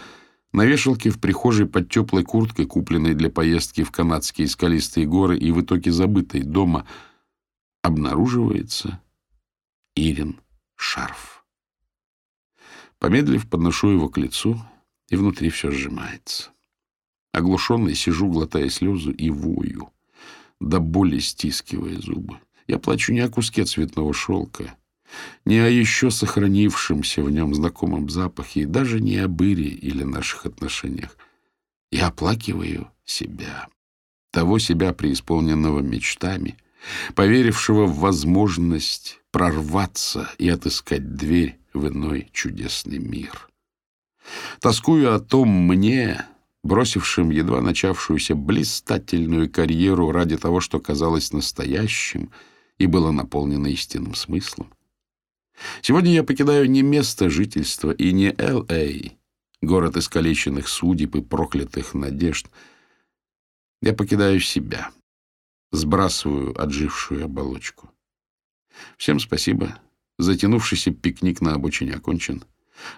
на 0.53 0.65
вешалке 0.65 1.11
в 1.11 1.21
прихожей 1.21 1.67
под 1.67 1.91
теплой 1.91 2.25
курткой, 2.25 2.67
купленной 2.67 3.15
для 3.15 3.31
поездки 3.31 3.83
в 3.85 3.91
канадские 3.91 4.49
скалистые 4.49 5.07
горы 5.07 5.39
и 5.39 5.51
в 5.53 5.61
итоге 5.61 5.93
забытой 5.93 6.43
дома, 6.43 6.87
обнаруживается 7.83 9.01
Ирин 9.95 10.41
шарф. 10.77 11.45
Помедлив, 12.99 13.49
подношу 13.49 13.91
его 13.91 14.09
к 14.09 14.17
лицу 14.17 14.59
и 15.09 15.17
внутри 15.17 15.51
все 15.51 15.71
сжимается. 15.71 16.51
Оглушенный 17.33 17.95
сижу, 17.95 18.29
глотая 18.29 18.69
слезы, 18.69 19.11
и 19.11 19.31
вою, 19.31 19.91
до 20.61 20.81
боли 20.81 21.19
стискивая 21.19 21.99
зубы. 21.99 22.39
Я 22.67 22.79
плачу 22.79 23.13
не 23.13 23.21
о 23.21 23.31
куске 23.31 23.65
цветного 23.65 24.13
шелка, 24.13 24.75
не 25.45 25.59
о 25.59 25.69
еще 25.69 26.11
сохранившемся 26.11 27.23
в 27.23 27.31
нем 27.31 27.55
знакомом 27.55 28.09
запахе, 28.11 28.63
и 28.63 28.67
даже 28.67 29.01
не 29.01 29.17
о 29.19 29.29
быре 29.29 29.69
или 29.69 30.03
наших 30.05 30.47
отношениях. 30.47 31.17
Я 31.91 32.09
оплакиваю 32.09 32.89
себя, 33.05 33.69
того 34.31 34.59
себя, 34.59 34.93
преисполненного 34.93 35.81
мечтами, 35.81 36.57
поверившего 37.15 37.87
в 37.87 37.99
возможность 37.99 39.21
прорваться 39.31 40.31
и 40.39 40.49
отыскать 40.49 41.15
дверь 41.17 41.59
в 41.73 41.89
иной 41.89 42.29
чудесный 42.33 42.99
мир. 42.99 43.49
Тоскую 44.61 45.15
о 45.15 45.21
том 45.21 45.49
мне, 45.49 46.25
бросившем 46.63 47.31
едва 47.31 47.61
начавшуюся 47.61 48.35
блистательную 48.35 49.51
карьеру 49.51 50.11
ради 50.13 50.37
того, 50.37 50.61
что 50.61 50.81
казалось 50.81 51.33
настоящим 51.33 52.31
и 52.79 52.87
было 52.87 53.11
наполнено 53.11 53.67
истинным 53.67 54.15
смыслом. 54.15 54.73
Сегодня 55.83 56.13
я 56.13 56.25
покидаю 56.25 56.71
не 56.71 56.83
место 56.83 57.31
жительства 57.31 57.91
и 57.91 58.13
не 58.13 58.35
Л.А., 58.39 59.11
город 59.61 59.97
искалеченных 59.97 60.69
судеб 60.69 61.15
и 61.17 61.23
проклятых 61.23 61.95
надежд. 61.95 62.49
Я 63.81 63.93
покидаю 63.93 64.41
себя, 64.41 64.91
сбрасываю 65.71 66.61
отжившую 66.61 67.25
оболочку. 67.25 67.91
Всем 68.97 69.21
спасибо. 69.21 69.79
Затянувшийся 70.19 70.93
пикник 70.93 71.41
на 71.41 71.55
обочине 71.55 71.95
окончен. 71.95 72.45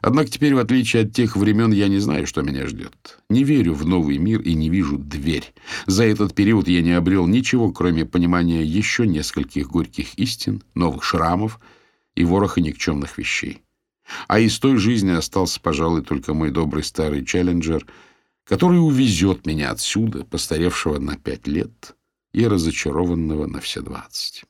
Однако 0.01 0.31
теперь, 0.31 0.55
в 0.55 0.59
отличие 0.59 1.03
от 1.03 1.13
тех 1.13 1.37
времен, 1.37 1.73
я 1.73 1.89
не 1.89 1.99
знаю, 1.99 2.27
что 2.27 2.43
меня 2.43 2.67
ждет. 2.67 3.19
Не 3.29 3.45
верю 3.45 3.75
в 3.75 3.87
новый 3.87 4.19
мир 4.19 4.41
и 4.41 4.55
не 4.55 4.69
вижу 4.69 4.99
дверь. 4.99 5.55
За 5.87 6.05
этот 6.05 6.35
период 6.35 6.69
я 6.69 6.83
не 6.83 6.93
обрел 6.93 7.27
ничего, 7.27 7.71
кроме 7.73 8.05
понимания 8.05 8.63
еще 8.63 9.07
нескольких 9.07 9.69
горьких 9.69 10.15
истин, 10.15 10.63
новых 10.75 11.05
шрамов 11.05 11.61
и 12.15 12.25
вороха 12.25 12.61
никчемных 12.61 13.19
вещей. 13.19 13.63
А 14.29 14.39
из 14.39 14.59
той 14.59 14.77
жизни 14.77 15.11
остался, 15.11 15.61
пожалуй, 15.61 16.03
только 16.03 16.35
мой 16.35 16.51
добрый 16.51 16.85
старый 16.85 17.25
челленджер, 17.25 17.87
который 18.45 18.77
увезет 18.77 19.47
меня 19.47 19.71
отсюда, 19.71 20.25
постаревшего 20.25 20.99
на 20.99 21.17
пять 21.17 21.47
лет 21.47 21.97
и 22.33 22.47
разочарованного 22.47 23.47
на 23.47 23.61
все 23.61 23.81
двадцать. 23.81 24.45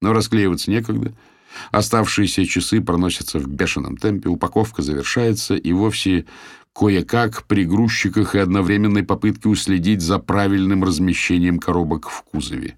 Но 0.00 0.12
расклеиваться 0.12 0.70
некогда— 0.70 1.12
Оставшиеся 1.70 2.46
часы 2.46 2.80
проносятся 2.80 3.38
в 3.38 3.46
бешеном 3.48 3.96
темпе, 3.96 4.28
упаковка 4.28 4.82
завершается, 4.82 5.54
и 5.54 5.72
вовсе 5.72 6.26
кое-как 6.74 7.44
при 7.44 7.64
грузчиках 7.64 8.34
и 8.34 8.38
одновременной 8.38 9.02
попытке 9.02 9.48
уследить 9.48 10.00
за 10.00 10.18
правильным 10.18 10.84
размещением 10.84 11.58
коробок 11.58 12.08
в 12.08 12.22
кузове. 12.22 12.76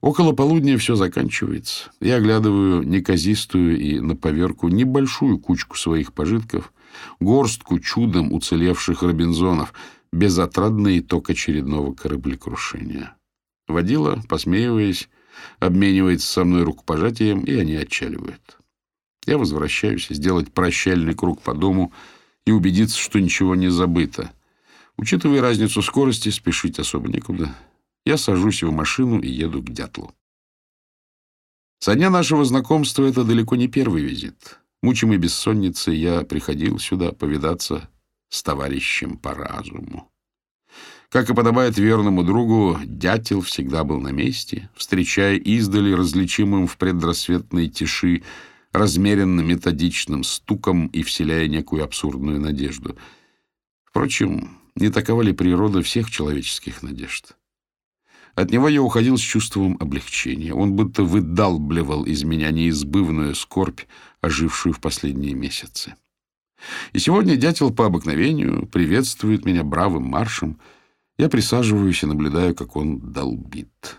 Около 0.00 0.32
полудня 0.32 0.78
все 0.78 0.94
заканчивается. 0.94 1.90
Я 2.00 2.16
оглядываю 2.16 2.82
неказистую 2.82 3.80
и 3.80 3.98
на 3.98 4.14
поверку 4.14 4.68
небольшую 4.68 5.38
кучку 5.38 5.76
своих 5.76 6.12
пожитков, 6.12 6.72
горстку 7.18 7.80
чудом 7.80 8.32
уцелевших 8.32 9.02
робинзонов, 9.02 9.72
безотрадный 10.12 11.00
итог 11.00 11.30
очередного 11.30 11.94
кораблекрушения. 11.94 13.16
Водила, 13.66 14.22
посмеиваясь, 14.28 15.08
обменивается 15.58 16.30
со 16.30 16.44
мной 16.44 16.62
рукопожатием, 16.62 17.44
и 17.44 17.54
они 17.54 17.74
отчаливают. 17.74 18.58
Я 19.26 19.38
возвращаюсь 19.38 20.08
сделать 20.08 20.52
прощальный 20.52 21.14
круг 21.14 21.42
по 21.42 21.54
дому 21.54 21.92
и 22.46 22.50
убедиться, 22.50 22.98
что 22.98 23.20
ничего 23.20 23.54
не 23.54 23.68
забыто. 23.68 24.32
Учитывая 24.96 25.40
разницу 25.42 25.82
скорости, 25.82 26.30
спешить 26.30 26.78
особо 26.78 27.08
некуда. 27.08 27.54
Я 28.06 28.16
сажусь 28.16 28.62
в 28.62 28.72
машину 28.72 29.20
и 29.20 29.28
еду 29.28 29.62
к 29.62 29.70
дятлу. 29.70 30.14
Со 31.80 31.94
дня 31.94 32.10
нашего 32.10 32.44
знакомства 32.44 33.04
это 33.04 33.22
далеко 33.22 33.54
не 33.54 33.68
первый 33.68 34.02
визит. 34.02 34.58
Мучимый 34.82 35.18
бессонницей 35.18 35.96
я 35.96 36.22
приходил 36.22 36.78
сюда 36.78 37.12
повидаться 37.12 37.88
с 38.30 38.42
товарищем 38.42 39.16
по 39.16 39.34
разуму. 39.34 40.10
Как 41.10 41.30
и 41.30 41.34
подобает 41.34 41.78
верному 41.78 42.22
другу, 42.22 42.78
дятел 42.84 43.40
всегда 43.40 43.82
был 43.82 43.98
на 43.98 44.08
месте, 44.08 44.68
встречая 44.76 45.36
издали 45.36 45.92
различимым 45.92 46.66
в 46.66 46.76
предрассветной 46.76 47.68
тиши 47.68 48.24
размеренно-методичным 48.72 50.22
стуком 50.22 50.88
и 50.88 51.02
вселяя 51.02 51.48
некую 51.48 51.82
абсурдную 51.82 52.38
надежду. 52.38 52.98
Впрочем, 53.86 54.58
не 54.74 54.90
такова 54.90 55.22
ли 55.22 55.32
природа 55.32 55.80
всех 55.80 56.10
человеческих 56.10 56.82
надежд? 56.82 57.36
От 58.34 58.50
него 58.50 58.68
я 58.68 58.82
уходил 58.82 59.16
с 59.16 59.22
чувством 59.22 59.78
облегчения. 59.80 60.52
Он 60.52 60.74
будто 60.74 61.04
выдалбливал 61.04 62.04
из 62.04 62.22
меня 62.22 62.50
неизбывную 62.50 63.34
скорбь, 63.34 63.80
ожившую 64.20 64.74
в 64.74 64.80
последние 64.80 65.32
месяцы. 65.32 65.94
И 66.92 66.98
сегодня 66.98 67.36
дятел 67.36 67.72
по 67.72 67.86
обыкновению 67.86 68.66
приветствует 68.66 69.46
меня 69.46 69.64
бравым 69.64 70.02
маршем— 70.02 70.60
я 71.18 71.28
присаживаюсь 71.28 72.02
и 72.02 72.06
наблюдаю, 72.06 72.54
как 72.54 72.76
он 72.76 73.12
долбит. 73.12 73.98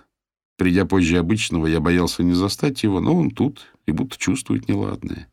Придя 0.58 0.86
позже 0.86 1.18
обычного, 1.18 1.68
я 1.68 1.80
боялся 1.80 2.24
не 2.24 2.34
застать 2.34 2.84
его, 2.84 3.00
но 3.00 3.16
он 3.16 3.32
тут 3.32 3.68
и 3.86 3.92
будто 3.92 4.18
чувствует 4.18 4.68
неладное. 4.68 5.32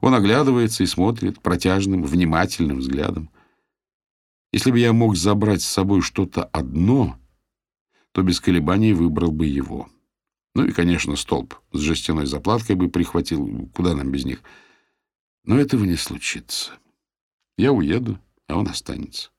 Он 0.00 0.14
оглядывается 0.14 0.82
и 0.82 0.86
смотрит 0.86 1.40
протяжным, 1.40 2.04
внимательным 2.04 2.78
взглядом. 2.78 3.30
Если 4.52 4.70
бы 4.70 4.78
я 4.78 4.92
мог 4.92 5.16
забрать 5.16 5.62
с 5.62 5.66
собой 5.66 6.00
что-то 6.00 6.44
одно, 6.44 7.18
то 8.12 8.22
без 8.22 8.40
колебаний 8.40 8.92
выбрал 8.92 9.32
бы 9.32 9.46
его. 9.46 9.88
Ну 10.54 10.64
и, 10.64 10.72
конечно, 10.72 11.16
столб 11.16 11.56
с 11.72 11.80
жестяной 11.80 12.26
заплаткой 12.26 12.76
бы 12.76 12.88
прихватил, 12.88 13.68
куда 13.74 13.94
нам 13.94 14.12
без 14.12 14.24
них. 14.24 14.42
Но 15.44 15.58
этого 15.58 15.84
не 15.84 15.96
случится. 15.96 16.70
Я 17.58 17.72
уеду, 17.72 18.18
а 18.46 18.56
он 18.56 18.68
останется. 18.68 19.33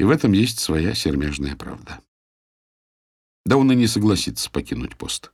И 0.00 0.02
в 0.02 0.08
этом 0.08 0.32
есть 0.32 0.58
своя 0.60 0.94
сермяжная 0.94 1.56
правда. 1.56 2.00
Да 3.44 3.58
он 3.58 3.70
и 3.70 3.74
не 3.74 3.86
согласится 3.86 4.50
покинуть 4.50 4.96
пост. 4.96 5.30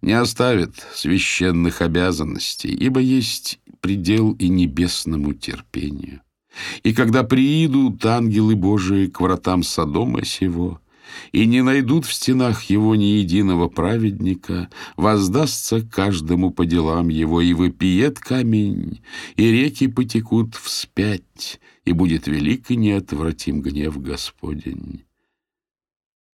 Не 0.00 0.14
оставит 0.14 0.74
священных 0.92 1.82
обязанностей, 1.82 2.70
ибо 2.70 2.98
есть 2.98 3.60
предел 3.80 4.32
и 4.32 4.48
небесному 4.48 5.34
терпению. 5.34 6.20
И 6.82 6.92
когда 6.92 7.22
приидут 7.22 8.04
ангелы 8.04 8.56
Божии 8.56 9.06
к 9.06 9.20
вратам 9.20 9.62
Содома 9.62 10.24
сего, 10.24 10.80
и 11.32 11.46
не 11.46 11.62
найдут 11.62 12.06
в 12.06 12.12
стенах 12.12 12.64
его 12.64 12.94
ни 12.94 13.18
единого 13.20 13.68
праведника, 13.68 14.68
воздастся 14.96 15.82
каждому 15.82 16.50
по 16.50 16.64
делам 16.66 17.08
его, 17.08 17.40
и 17.40 17.54
выпиет 17.54 18.18
камень, 18.18 19.02
и 19.36 19.50
реки 19.50 19.88
потекут 19.88 20.54
вспять, 20.54 21.60
и 21.84 21.92
будет 21.92 22.26
велик 22.26 22.70
и 22.70 22.76
неотвратим 22.76 23.62
гнев 23.62 24.00
Господень. 24.00 25.04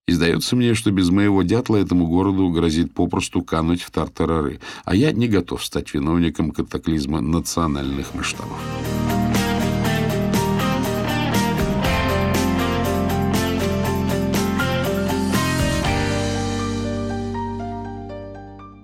И 0.06 0.12
сдается 0.12 0.54
мне, 0.54 0.74
что 0.74 0.92
без 0.92 1.10
моего 1.10 1.42
дятла 1.42 1.76
этому 1.76 2.06
городу 2.06 2.48
грозит 2.50 2.94
попросту 2.94 3.42
кануть 3.42 3.82
в 3.82 3.90
тартарары, 3.90 4.60
а 4.84 4.94
я 4.94 5.10
не 5.12 5.26
готов 5.26 5.64
стать 5.64 5.92
виновником 5.94 6.52
катаклизма 6.52 7.20
национальных 7.20 8.14
масштабов. 8.14 8.58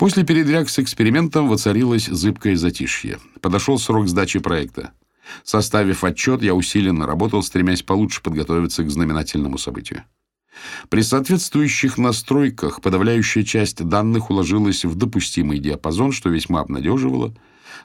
После 0.03 0.25
передряг 0.25 0.69
с 0.69 0.81
экспериментом 0.81 1.47
воцарилось 1.47 2.07
зыбкое 2.07 2.57
затишье. 2.57 3.21
Подошел 3.41 3.79
срок 3.79 4.09
сдачи 4.09 4.41
проекта. 4.41 4.91
Составив 5.45 6.03
отчет, 6.03 6.43
я 6.43 6.57
усиленно 6.57 7.07
работал, 7.07 7.41
стремясь 7.41 7.85
получше 7.85 8.21
подготовиться 8.21 8.83
к 8.83 8.91
знаменательному 8.91 9.59
событию. 9.59 10.03
При 10.89 11.03
соответствующих 11.03 11.99
настройках 11.99 12.81
подавляющая 12.81 13.45
часть 13.45 13.85
данных 13.85 14.31
уложилась 14.31 14.85
в 14.85 14.97
допустимый 14.97 15.61
диапазон, 15.61 16.11
что 16.11 16.31
весьма 16.31 16.63
обнадеживало, 16.63 17.33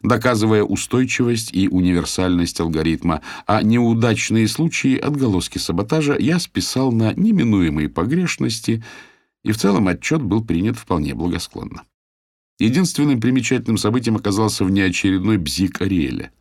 доказывая 0.02 0.64
устойчивость 0.64 1.54
и 1.54 1.70
универсальность 1.70 2.60
алгоритма, 2.60 3.22
а 3.46 3.62
неудачные 3.62 4.48
случаи 4.48 4.98
отголоски 4.98 5.60
саботажа 5.60 6.18
я 6.18 6.40
списал 6.40 6.92
на 6.92 7.14
неминуемые 7.14 7.90
погрешности, 7.90 8.84
и 9.44 9.52
в 9.52 9.58
целом 9.60 9.88
отчет 9.88 10.24
был 10.24 10.44
принят 10.44 10.78
вполне 10.78 11.14
благосклонно. 11.14 11.84
Единственным 12.60 13.22
примечательным 13.22 13.78
событием 13.78 14.16
оказался 14.16 14.66
внеочередной 14.66 15.38
бзик 15.38 15.82
Ариэля. 15.82 16.32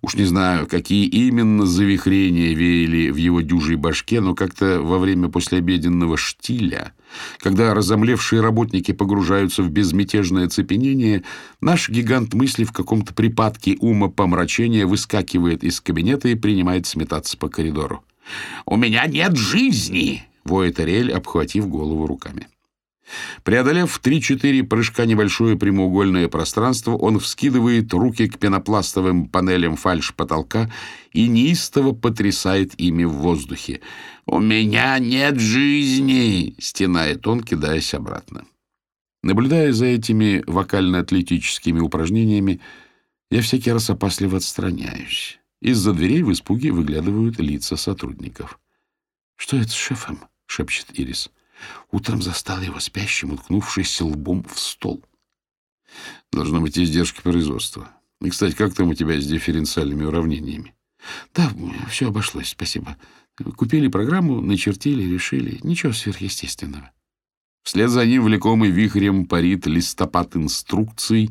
Уж 0.00 0.14
не 0.14 0.24
знаю, 0.24 0.66
какие 0.66 1.06
именно 1.06 1.66
завихрения 1.66 2.54
веяли 2.54 3.10
в 3.10 3.16
его 3.16 3.40
дюжей 3.40 3.76
башке, 3.76 4.20
но 4.20 4.34
как-то 4.34 4.80
во 4.80 4.98
время 4.98 5.28
послеобеденного 5.28 6.16
штиля, 6.16 6.92
когда 7.38 7.74
разомлевшие 7.74 8.40
работники 8.40 8.92
погружаются 8.92 9.62
в 9.62 9.70
безмятежное 9.70 10.48
цепенение, 10.48 11.24
наш 11.60 11.90
гигант 11.90 12.34
мысли 12.34 12.64
в 12.64 12.72
каком-то 12.72 13.12
припадке 13.12 13.76
ума 13.80 14.08
помрачения 14.08 14.86
выскакивает 14.86 15.64
из 15.64 15.80
кабинета 15.80 16.28
и 16.28 16.34
принимает 16.34 16.86
сметаться 16.86 17.36
по 17.36 17.48
коридору. 17.48 18.04
«У 18.64 18.76
меня 18.76 19.06
нет 19.06 19.36
жизни!»— 19.36 20.24
воет 20.44 20.80
Ариэль, 20.80 21.12
обхватив 21.12 21.68
голову 21.68 22.06
руками. 22.06 22.46
Преодолев 23.42 23.98
три-четыре 23.98 24.64
прыжка 24.64 25.06
небольшое 25.06 25.56
прямоугольное 25.56 26.28
пространство, 26.28 26.96
он 26.96 27.18
вскидывает 27.18 27.92
руки 27.92 28.28
к 28.28 28.38
пенопластовым 28.38 29.28
панелям 29.28 29.76
фальш-потолка 29.76 30.70
и 31.12 31.28
неистово 31.28 31.92
потрясает 31.92 32.78
ими 32.78 33.04
в 33.04 33.12
воздухе. 33.12 33.80
«У 34.26 34.40
меня 34.40 34.98
нет 34.98 35.38
жизни!»— 35.38 36.54
стенает 36.58 37.26
он, 37.26 37.42
кидаясь 37.42 37.94
обратно. 37.94 38.44
Наблюдая 39.22 39.72
за 39.72 39.86
этими 39.86 40.44
вокально-атлетическими 40.46 41.80
упражнениями, 41.80 42.60
я 43.30 43.42
всякий 43.42 43.72
раз 43.72 43.90
опасливо 43.90 44.36
отстраняюсь. 44.36 45.38
Из-за 45.60 45.92
дверей 45.92 46.22
в 46.22 46.32
испуге 46.32 46.70
выглядывают 46.70 47.40
лица 47.40 47.76
сотрудников. 47.76 48.60
«Что 49.36 49.56
это 49.56 49.70
с 49.70 49.74
шефом?»— 49.74 50.20
шепчет 50.46 50.86
Ирис. 50.92 51.30
Утром 51.90 52.22
застал 52.22 52.60
его 52.60 52.80
спящим, 52.80 53.32
уткнувшись 53.32 54.00
лбом 54.00 54.44
в 54.44 54.58
стол. 54.58 55.04
Должно 56.32 56.60
быть 56.60 56.78
издержки 56.78 57.20
производства. 57.20 57.90
И, 58.20 58.30
кстати, 58.30 58.54
как 58.54 58.74
там 58.74 58.88
у 58.88 58.94
тебя 58.94 59.20
с 59.20 59.26
дифференциальными 59.26 60.04
уравнениями? 60.04 60.74
Да, 61.34 61.50
все 61.88 62.08
обошлось, 62.08 62.48
спасибо. 62.48 62.96
Купили 63.56 63.88
программу, 63.88 64.40
начертили, 64.40 65.02
решили. 65.04 65.60
Ничего 65.62 65.92
сверхъестественного. 65.92 66.90
Вслед 67.62 67.90
за 67.90 68.04
ним, 68.04 68.24
влекомый 68.24 68.70
вихрем, 68.70 69.26
парит 69.26 69.66
листопад 69.66 70.36
инструкций, 70.36 71.30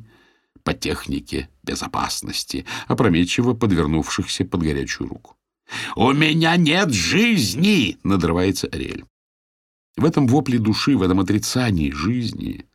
по 0.68 0.74
технике 0.74 1.50
безопасности, 1.64 2.66
опрометчиво 2.88 3.54
подвернувшихся 3.54 4.44
под 4.44 4.64
горячую 4.64 5.08
руку. 5.08 5.38
«У 5.96 6.12
меня 6.12 6.58
нет 6.58 6.92
жизни!»— 6.92 7.98
надрывается 8.04 8.68
Ариэль. 8.68 9.06
В 9.98 10.06
этом 10.06 10.28
вопле 10.28 10.60
души, 10.60 10.96
в 10.96 11.02
этом 11.02 11.20
отрицании 11.20 11.92
жизни 11.92 12.66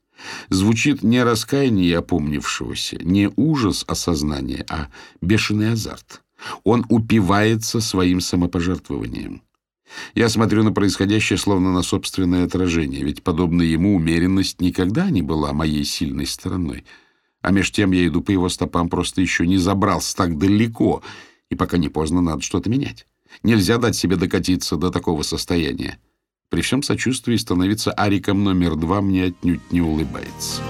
звучит 0.51 1.05
не 1.05 1.23
раскаяние 1.23 1.99
опомнившегося, 1.99 2.99
не 3.03 3.31
ужас 3.37 3.85
осознания, 3.87 4.67
а 4.69 4.89
бешеный 5.21 5.73
азарт. 5.73 6.23
Он 6.65 6.85
упивается 6.89 7.81
своим 7.81 8.21
самопожертвованием. 8.21 9.43
Я 10.15 10.29
смотрю 10.29 10.65
на 10.65 10.73
происходящее 10.73 11.39
словно 11.39 11.73
на 11.73 11.83
собственное 11.83 12.45
отражение, 12.45 13.05
ведь, 13.05 13.23
подобно 13.23 13.63
ему, 13.63 13.95
умеренность 13.95 14.61
никогда 14.61 15.09
не 15.11 15.23
была 15.23 15.53
моей 15.53 15.85
сильной 15.85 16.27
стороной. 16.27 16.85
А 17.41 17.53
меж 17.53 17.71
тем 17.71 17.93
я 17.93 18.07
иду 18.07 18.21
по 18.21 18.33
его 18.33 18.49
стопам, 18.49 18.89
просто 18.89 19.21
еще 19.21 19.47
не 19.47 19.59
забрался 19.59 20.17
так 20.17 20.39
далеко, 20.39 21.03
и 21.51 21.55
пока 21.55 21.77
не 21.77 21.89
поздно, 21.89 22.21
надо 22.21 22.43
что-то 22.43 22.69
менять. 22.71 23.07
Нельзя 23.43 23.79
дать 23.79 23.95
себе 23.95 24.17
докатиться 24.17 24.77
до 24.77 24.91
такого 24.91 25.23
состояния. 25.23 25.99
При 26.53 26.61
всем 26.61 26.83
сочувствии 26.83 27.35
становиться 27.37 27.93
ариком 27.93 28.45
номер 28.45 28.77
два 28.77 29.01
мне 29.01 29.25
отнюдь 29.25 29.73
не 29.73 29.81
улыбается. 29.81 30.61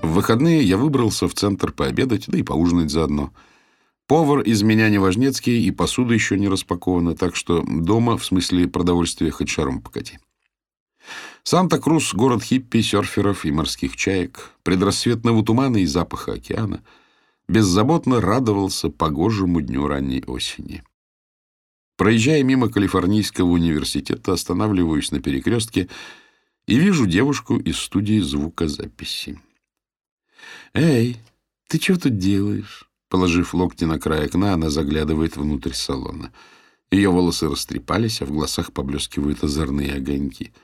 В 0.00 0.12
выходные 0.12 0.62
я 0.62 0.76
выбрался 0.76 1.26
в 1.26 1.34
центр 1.34 1.72
пообедать, 1.72 2.26
да 2.28 2.38
и 2.38 2.44
поужинать 2.44 2.92
заодно. 2.92 3.32
Повар 4.06 4.42
из 4.42 4.62
меня 4.62 4.88
не 4.90 4.98
важнецкий, 4.98 5.66
и 5.66 5.72
посуда 5.72 6.14
еще 6.14 6.38
не 6.38 6.46
распакована, 6.46 7.16
так 7.16 7.34
что 7.34 7.64
дома, 7.66 8.16
в 8.16 8.24
смысле 8.24 8.68
продовольствия, 8.68 9.32
хоть 9.32 9.48
шаром 9.48 9.80
покати. 9.80 10.20
Санта-Крус— 11.46 12.14
город 12.14 12.42
хиппи, 12.42 12.80
серферов 12.80 13.44
и 13.44 13.52
морских 13.52 13.96
чаек, 13.96 14.52
предрассветного 14.62 15.44
тумана 15.44 15.76
и 15.76 15.84
запаха 15.84 16.32
океана, 16.32 16.82
беззаботно 17.48 18.22
радовался 18.22 18.88
погожему 18.88 19.60
дню 19.60 19.86
ранней 19.86 20.24
осени. 20.26 20.82
Проезжая 21.98 22.42
мимо 22.42 22.70
Калифорнийского 22.70 23.50
университета, 23.50 24.32
останавливаюсь 24.32 25.12
на 25.12 25.20
перекрестке 25.20 25.90
и 26.66 26.76
вижу 26.76 27.06
девушку 27.06 27.58
из 27.58 27.78
студии 27.78 28.20
звукозаписи. 28.20 29.38
«Эй, 30.72 31.18
ты 31.68 31.78
что 31.78 32.00
тут 32.00 32.16
делаешь?» 32.16 32.88
Положив 33.10 33.52
локти 33.52 33.84
на 33.84 34.00
край 34.00 34.24
окна, 34.24 34.54
она 34.54 34.70
заглядывает 34.70 35.36
внутрь 35.36 35.74
салона. 35.74 36.32
Ее 36.90 37.10
волосы 37.10 37.50
растрепались, 37.50 38.22
а 38.22 38.24
в 38.24 38.30
глазах 38.30 38.72
поблескивают 38.72 39.44
озорные 39.44 39.92
огоньки— 39.92 40.50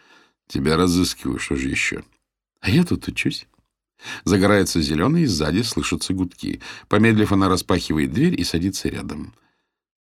Тебя 0.51 0.77
разыскиваю, 0.77 1.39
что 1.39 1.55
же 1.55 1.69
еще? 1.69 2.03
А 2.61 2.71
я 2.71 2.83
тут 2.83 3.07
учусь. 3.07 3.47
Загорается 4.25 4.83
зеленый, 4.83 5.23
и 5.23 5.27
сзади 5.27 5.63
слышатся 5.63 6.13
гудки. 6.13 6.61
Помедлив, 6.89 7.31
она 7.31 7.49
распахивает 7.49 8.13
дверь 8.13 8.39
и 8.39 8.43
садится 8.43 8.89
рядом. 8.89 9.33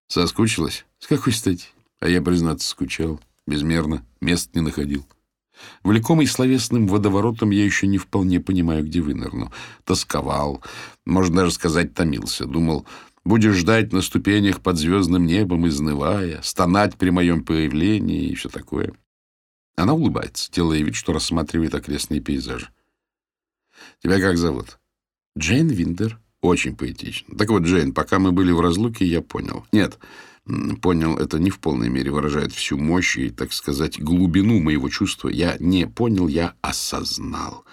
Соскучилась? 0.08 0.86
С 1.00 1.08
какой 1.08 1.34
стати? 1.34 1.68
А 2.00 2.08
я, 2.08 2.22
признаться, 2.22 2.70
скучал. 2.70 3.20
Безмерно. 3.46 4.06
Мест 4.22 4.56
не 4.56 4.62
находил. 4.62 5.06
Влекомый 5.84 6.28
словесным 6.28 6.88
водоворотом 6.88 7.50
я 7.50 7.66
еще 7.66 7.86
не 7.86 7.98
вполне 7.98 8.40
понимаю, 8.40 8.86
где 8.86 9.02
вынырну. 9.02 9.52
Тосковал, 9.84 10.64
можно 11.06 11.38
даже 11.38 11.52
сказать, 11.52 11.94
томился. 11.94 12.46
Думал, 12.46 12.86
будешь 13.26 13.56
ждать 13.56 13.92
на 13.92 14.02
ступенях 14.02 14.62
под 14.62 14.78
звездным 14.78 15.26
небом, 15.26 15.68
изнывая, 15.68 16.42
стонать 16.42 16.96
при 16.96 17.10
моем 17.10 17.44
появлении 17.44 18.30
и 18.30 18.36
все 18.36 18.48
такое. 18.48 18.94
Она 19.78 19.94
улыбается, 19.94 20.52
делая 20.52 20.82
вид, 20.82 20.96
что 20.96 21.14
рассматривает 21.14 21.76
окрестные 21.76 22.20
пейзажи. 22.20 22.70
«Тебя 24.02 24.20
как 24.20 24.38
зовут?» 24.38 24.80
«Джейн 25.38 25.70
Виндер». 25.70 26.20
«Очень 26.42 26.76
поэтично. 26.76 27.36
Так 27.38 27.50
вот, 27.50 27.64
Джейн, 27.64 27.94
пока 27.94 28.20
мы 28.20 28.32
были 28.32 28.52
в 28.52 28.62
разлуке, 28.62 29.06
я 29.06 29.22
понял. 29.22 29.66
Нет, 29.72 29.98
понял, 30.82 31.18
это 31.18 31.40
не 31.40 31.50
в 31.50 31.60
полной 31.60 31.90
мере 31.90 32.12
выражает 32.12 32.54
всю 32.54 32.78
мощь 32.78 33.18
и, 33.18 33.30
так 33.30 33.54
сказать, 33.54 34.00
глубину 34.00 34.60
моего 34.60 34.90
чувства. 34.90 35.30
Я 35.30 35.58
не 35.60 35.88
понял, 35.88 36.28
я 36.28 36.54
осознал. 36.62 37.66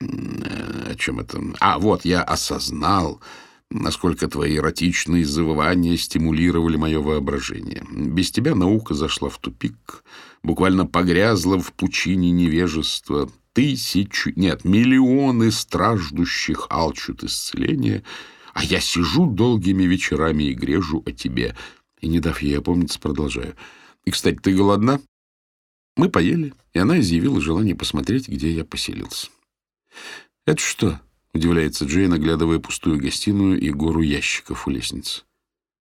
О 0.00 0.94
чем 0.96 1.20
это? 1.20 1.40
А, 1.60 1.78
вот, 1.78 2.04
я 2.04 2.22
осознал, 2.22 3.20
насколько 3.70 4.28
твои 4.28 4.56
эротичные 4.56 5.24
завывания 5.24 5.96
стимулировали 5.96 6.76
мое 6.76 7.00
воображение. 7.00 7.84
Без 7.90 8.30
тебя 8.30 8.54
наука 8.54 8.94
зашла 8.94 9.28
в 9.28 9.38
тупик, 9.38 10.02
буквально 10.46 10.86
погрязла 10.86 11.58
в 11.58 11.72
пучине 11.72 12.30
невежества. 12.30 13.28
Тысячи, 13.52 14.32
нет, 14.36 14.64
миллионы 14.64 15.50
страждущих 15.50 16.68
алчут 16.70 17.24
исцеления, 17.24 18.04
а 18.54 18.62
я 18.62 18.78
сижу 18.78 19.26
долгими 19.26 19.82
вечерами 19.82 20.44
и 20.44 20.54
грежу 20.54 21.02
о 21.04 21.10
тебе. 21.10 21.56
И, 22.00 22.06
не 22.06 22.20
дав 22.20 22.40
ей 22.40 22.58
опомниться, 22.58 23.00
продолжаю. 23.00 23.56
И, 24.04 24.12
кстати, 24.12 24.36
ты 24.36 24.54
голодна? 24.54 25.00
Мы 25.96 26.08
поели, 26.10 26.54
и 26.74 26.78
она 26.78 27.00
изъявила 27.00 27.40
желание 27.40 27.74
посмотреть, 27.74 28.28
где 28.28 28.52
я 28.52 28.64
поселился. 28.64 29.28
«Это 30.46 30.62
что?»— 30.62 31.00
удивляется 31.32 31.86
Джейн, 31.86 32.12
оглядывая 32.12 32.60
пустую 32.60 33.00
гостиную 33.00 33.58
и 33.58 33.70
гору 33.70 34.00
ящиков 34.00 34.68
у 34.68 34.70
лестницы. 34.70 35.22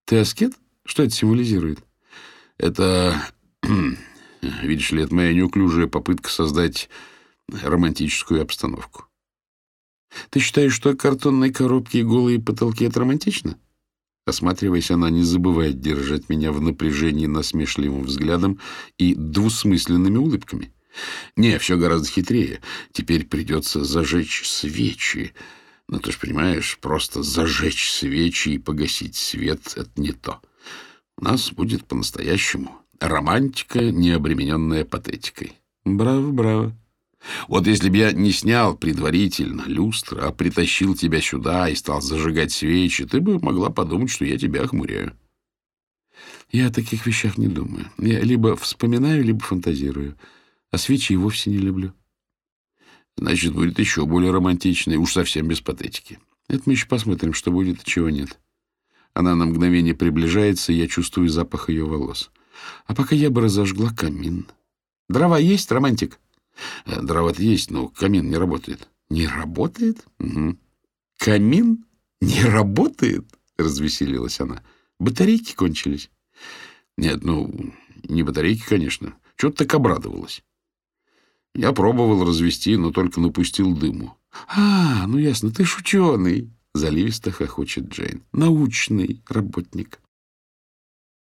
«Ты 0.06 0.18
аскет? 0.18 0.54
Что 0.86 1.04
это 1.04 1.14
символизирует?» 1.14 1.84
«Это 2.58 3.22
Видишь 4.42 4.92
ли, 4.92 5.04
это 5.04 5.14
моя 5.16 5.34
неуклюжая 5.34 5.88
попытка 5.88 6.30
создать 6.30 6.90
романтическую 7.48 8.42
обстановку. 8.42 9.06
Ты 10.30 10.40
считаешь, 10.40 10.74
что 10.74 10.96
картонные 10.96 11.52
коробки 11.52 11.98
и 11.98 12.04
голые 12.04 12.40
потолки— 12.40 12.84
это 12.86 13.02
романтично? 13.02 13.58
Осматриваясь, 14.26 14.90
она 14.90 15.10
не 15.10 15.24
забывает 15.24 15.80
держать 15.80 16.30
меня 16.30 16.52
в 16.52 16.60
напряжении 16.60 17.28
насмешливым 17.28 18.04
взглядом 18.04 18.60
и 18.98 19.14
двусмысленными 19.14 20.18
улыбками. 20.18 20.74
Не, 21.36 21.60
все 21.60 21.78
гораздо 21.78 22.08
хитрее. 22.08 22.62
Теперь 22.92 23.26
придется 23.26 23.84
зажечь 23.84 24.48
свечи. 24.48 25.34
Ну, 25.88 26.00
ты 26.00 26.12
ж 26.12 26.18
понимаешь, 26.18 26.80
просто 26.82 27.22
зажечь 27.22 27.92
свечи 27.92 28.50
и 28.50 28.58
погасить 28.58 29.16
свет— 29.16 29.74
это 29.76 29.92
не 29.98 30.14
то. 30.14 30.42
У 31.18 31.24
нас 31.24 31.52
будет 31.52 31.86
по-настоящему 31.86 32.82
Романтика, 33.00 33.92
не 33.92 34.12
обремененная 34.12 34.86
патетикой. 34.86 35.54
Браво, 35.84 36.32
браво. 36.32 36.76
Вот 37.48 37.68
если 37.68 37.90
бы 37.90 37.98
я 37.98 38.12
не 38.12 38.32
снял 38.32 38.78
предварительно 38.78 39.64
люстра, 39.66 40.28
а 40.28 40.32
притащил 40.32 40.96
тебя 40.96 41.22
сюда 41.22 41.70
и 41.70 41.76
стал 41.76 42.02
зажигать 42.02 42.52
свечи, 42.52 43.06
ты 43.06 43.20
бы 43.20 43.40
могла 43.40 43.70
подумать, 43.70 44.12
что 44.12 44.26
я 44.26 44.38
тебя 44.38 44.64
охмуряю. 44.64 45.16
Я 46.52 46.68
о 46.68 46.72
таких 46.72 47.06
вещах 47.06 47.38
не 47.38 47.48
думаю. 47.48 47.90
Я 47.98 48.22
либо 48.22 48.56
вспоминаю, 48.56 49.24
либо 49.24 49.40
фантазирую. 49.40 50.18
А 50.72 50.78
свечи 50.78 51.14
и 51.14 51.18
вовсе 51.18 51.50
не 51.50 51.58
люблю. 51.58 51.94
Значит, 53.18 53.54
будет 53.54 53.80
еще 53.80 54.06
более 54.06 54.32
романтично 54.32 54.98
уж 55.00 55.14
совсем 55.14 55.48
без 55.48 55.62
патетики. 55.62 56.20
Это 56.48 56.64
мы 56.66 56.74
еще 56.74 56.88
посмотрим, 56.88 57.34
что 57.34 57.52
будет 57.52 57.82
и 57.82 57.86
чего 57.86 58.10
нет. 58.10 58.40
Она 59.14 59.36
на 59.36 59.46
мгновение 59.46 59.96
приближается, 59.96 60.74
и 60.74 60.78
я 60.78 60.88
чувствую 60.88 61.30
запах 61.30 61.70
ее 61.70 61.86
волос. 61.86 62.30
А 62.86 62.96
пока 62.96 63.16
я 63.16 63.30
бы 63.30 63.42
разожгла 63.42 63.92
камин. 63.92 64.48
Дрова 65.10 65.38
есть, 65.38 65.72
романтик? 65.72 66.20
Э, 66.86 67.02
дрова-то 67.02 67.42
есть, 67.42 67.72
но 67.72 67.90
камин 67.90 68.30
не 68.30 68.38
работает. 68.38 68.88
Не 69.10 69.28
работает? 69.28 70.06
Угу. 70.20 70.58
Камин 71.18 71.86
не 72.22 72.44
работает? 72.44 73.26
Развеселилась 73.58 74.40
она. 74.40 74.64
Батарейки 75.00 75.54
кончились. 75.54 76.10
Нет, 76.98 77.24
ну, 77.24 77.74
не 78.04 78.24
батарейки, 78.24 78.64
конечно. 78.68 79.16
Чего-то 79.38 79.60
так 79.60 79.74
обрадовалась. 79.76 80.44
Я 81.54 81.72
пробовал 81.72 82.26
развести, 82.26 82.76
но 82.76 82.92
только 82.92 83.20
напустил 83.22 83.76
дыму. 83.76 84.18
А, 84.48 85.08
ну 85.08 85.18
ясно, 85.18 85.52
ты 85.52 85.66
ж 85.66 85.78
ученый. 85.80 86.52
Заливисто 86.74 87.32
хохочет 87.32 87.88
Джейн. 87.88 88.24
Научный 88.34 89.22
работник. 89.30 90.00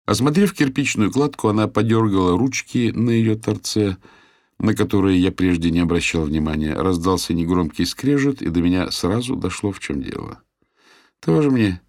Осмотрев 0.08 0.54
кирпичную 0.54 1.12
кладку, 1.12 1.48
она 1.48 1.68
подергала 1.68 2.38
ручки 2.38 2.92
на 2.92 3.10
ее 3.10 3.36
торце, 3.36 3.98
на 4.58 4.74
которые 4.74 5.20
я 5.20 5.30
прежде 5.30 5.70
не 5.70 5.80
обращал 5.80 6.22
внимания. 6.22 6.72
Раздался 6.72 7.34
негромкий 7.34 7.84
скрежет, 7.84 8.40
и 8.40 8.48
до 8.48 8.62
меня 8.62 8.90
сразу 8.90 9.36
дошло, 9.36 9.70
в 9.70 9.80
чем 9.80 10.00
дело. 10.00 10.40
«Тоже 11.20 11.50
мне 11.50 11.82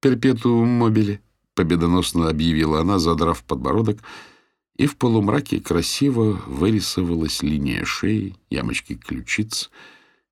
перпетуум 0.00 0.66
мобили»,— 0.66 1.20
победоносно 1.54 2.30
объявила 2.30 2.80
она, 2.80 2.98
задрав 2.98 3.44
подбородок, 3.44 3.98
и 4.78 4.86
в 4.86 4.96
полумраке 4.96 5.60
красиво 5.60 6.40
вырисовалась 6.46 7.42
линия 7.42 7.84
шеи, 7.84 8.34
ямочки 8.48 8.94
ключиц 8.94 9.70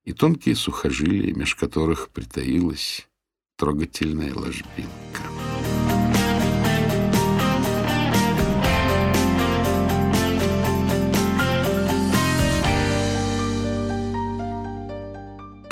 и 0.05 0.13
тонкие 0.13 0.55
сухожилия, 0.55 1.35
меж 1.35 1.53
которых 1.53 2.09
притаилась 2.09 3.07
трогательная 3.57 4.33
ложбинка. 4.33 5.40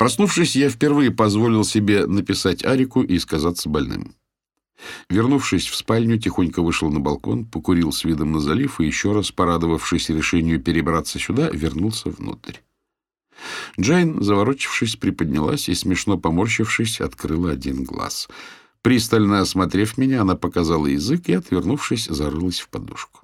Проснувшись, 0.00 0.56
я 0.56 0.70
впервые 0.70 1.10
позволил 1.10 1.62
себе 1.62 2.06
написать 2.06 2.64
Арику 2.64 3.02
и 3.02 3.18
сказаться 3.18 3.68
больным. 3.68 4.14
Вернувшись 5.10 5.68
в 5.68 5.76
спальню, 5.76 6.18
тихонько 6.18 6.62
вышел 6.62 6.90
на 6.90 7.00
балкон, 7.00 7.44
покурил 7.44 7.92
с 7.92 8.04
видом 8.04 8.32
на 8.32 8.40
залив 8.40 8.80
и, 8.80 8.86
еще 8.86 9.12
раз 9.12 9.30
порадовавшись 9.30 10.08
решению 10.08 10.58
перебраться 10.58 11.18
сюда, 11.18 11.50
вернулся 11.50 12.08
внутрь. 12.08 12.54
Джейн, 13.78 14.22
заворочившись, 14.22 14.96
приподнялась 14.96 15.68
и, 15.68 15.74
смешно 15.74 16.16
поморщившись, 16.16 17.02
открыла 17.02 17.50
один 17.50 17.84
глаз. 17.84 18.30
Пристально 18.80 19.42
осмотрев 19.42 19.98
меня, 19.98 20.22
она 20.22 20.34
показала 20.34 20.86
язык 20.86 21.28
и, 21.28 21.34
отвернувшись, 21.34 22.06
зарылась 22.06 22.60
в 22.60 22.70
подушку. 22.70 23.19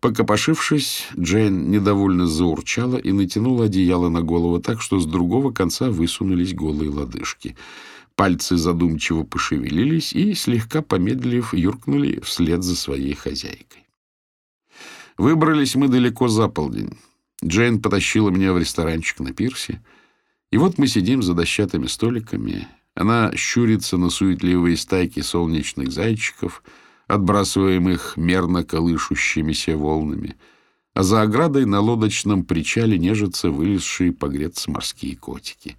Покопошившись, 0.00 1.08
Джейн 1.18 1.70
недовольно 1.70 2.26
заурчала 2.26 2.96
и 2.96 3.12
натянула 3.12 3.64
одеяло 3.66 4.08
на 4.08 4.22
голову 4.22 4.60
так, 4.60 4.80
что 4.80 4.98
с 4.98 5.06
другого 5.06 5.52
конца 5.52 5.90
высунулись 5.90 6.54
голые 6.54 6.90
лодыжки. 6.90 7.56
Пальцы 8.14 8.56
задумчиво 8.56 9.24
пошевелились 9.24 10.12
и, 10.12 10.34
слегка 10.34 10.82
помедлив, 10.82 11.52
юркнули 11.52 12.20
вслед 12.20 12.62
за 12.62 12.76
своей 12.76 13.14
хозяйкой. 13.14 13.86
Выбрались 15.18 15.74
мы 15.74 15.88
далеко 15.88 16.28
за 16.28 16.48
полдень. 16.48 16.98
Джейн 17.44 17.80
потащила 17.80 18.30
меня 18.30 18.52
в 18.52 18.58
ресторанчик 18.58 19.20
на 19.20 19.32
пирсе, 19.32 19.82
и 20.50 20.58
вот 20.58 20.78
мы 20.78 20.86
сидим 20.86 21.22
за 21.22 21.34
дощатыми 21.34 21.86
столиками. 21.86 22.68
Она 22.94 23.32
щурится 23.34 23.98
на 23.98 24.10
суетливые 24.10 24.76
стайки 24.76 25.20
солнечных 25.20 25.92
зайчиков, 25.92 26.62
отбрасываемых 27.06 28.16
мерно 28.16 28.64
колышущимися 28.64 29.76
волнами, 29.76 30.36
а 30.94 31.02
за 31.02 31.22
оградой 31.22 31.66
на 31.66 31.80
лодочном 31.80 32.44
причале 32.44 32.98
нежатся 32.98 33.50
вылезшие 33.50 34.12
погреться 34.12 34.70
морские 34.70 35.16
котики. 35.16 35.76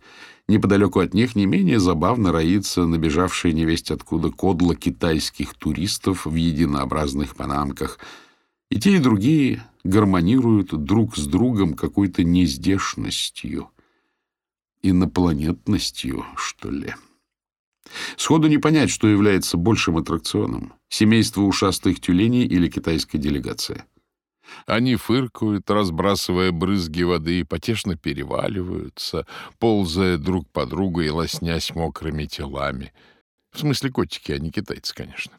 Неподалеку 0.48 1.00
от 1.00 1.14
них 1.14 1.36
не 1.36 1.46
менее 1.46 1.80
забавно 1.80 2.32
роится 2.32 2.86
набежавшая 2.86 3.52
невесть 3.52 3.92
откуда 3.92 4.30
кодла 4.30 4.76
китайских 4.76 5.54
туристов 5.56 6.26
в 6.26 6.36
единообразных 6.36 7.36
панамках. 7.36 8.00
И 8.70 8.80
те, 8.80 8.96
и 8.96 9.00
другие 9.00 9.64
гармонируют 9.84 10.74
друг 10.84 11.18
с 11.18 11.26
другом 11.26 11.74
какой-то 11.74 12.24
нездешностью, 12.24 13.70
инопланетностью, 14.82 16.26
что 16.38 16.70
ли. 16.70 16.94
Сходу 18.16 18.48
не 18.48 18.58
понять, 18.58 18.90
что 18.90 19.08
является 19.08 19.58
большим 19.58 19.98
аттракционом— 19.98 20.74
семейство 20.90 21.42
ушастых 21.42 22.00
тюленей 22.00 22.46
или 22.46 22.70
китайская 22.70 23.18
делегация. 23.18 23.86
Они 24.66 24.96
фыркают, 24.96 25.70
разбрасывая 25.70 26.52
брызги 26.52 27.04
воды, 27.04 27.46
потешно 27.46 27.98
переваливаются, 27.98 29.26
ползая 29.60 30.18
друг 30.18 30.50
по 30.50 30.66
другу 30.66 31.02
и 31.02 31.10
лоснясь 31.10 31.76
мокрыми 31.76 32.26
телами. 32.26 32.94
В 33.52 33.60
смысле 33.60 33.92
котики, 33.92 34.32
а 34.32 34.40
не 34.40 34.52
китайцы, 34.52 34.94
конечно. 34.94 35.34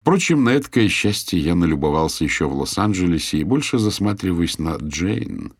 Впрочем, 0.00 0.44
на 0.44 0.50
эткое 0.50 0.88
счастье 0.88 1.40
я 1.40 1.54
налюбовался 1.54 2.24
еще 2.24 2.46
в 2.46 2.54
Лос-Анджелесе 2.54 3.38
и 3.38 3.44
больше 3.44 3.78
засматриваюсь 3.78 4.58
на 4.58 4.76
Джейн, 4.76 5.54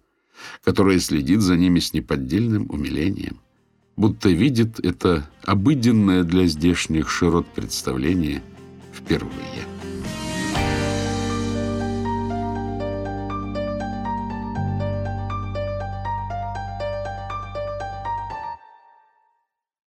которая 0.63 0.99
следит 0.99 1.41
за 1.41 1.57
ними 1.57 1.79
с 1.79 1.95
неподдельным 1.95 2.67
умилением, 2.69 3.41
будто 3.97 4.29
видит 4.29 4.81
это 4.85 5.29
обыденное 5.45 6.25
для 6.25 6.47
здешних 6.47 7.11
широт 7.11 7.47
представление 7.47 8.43
впервые. 8.93 9.74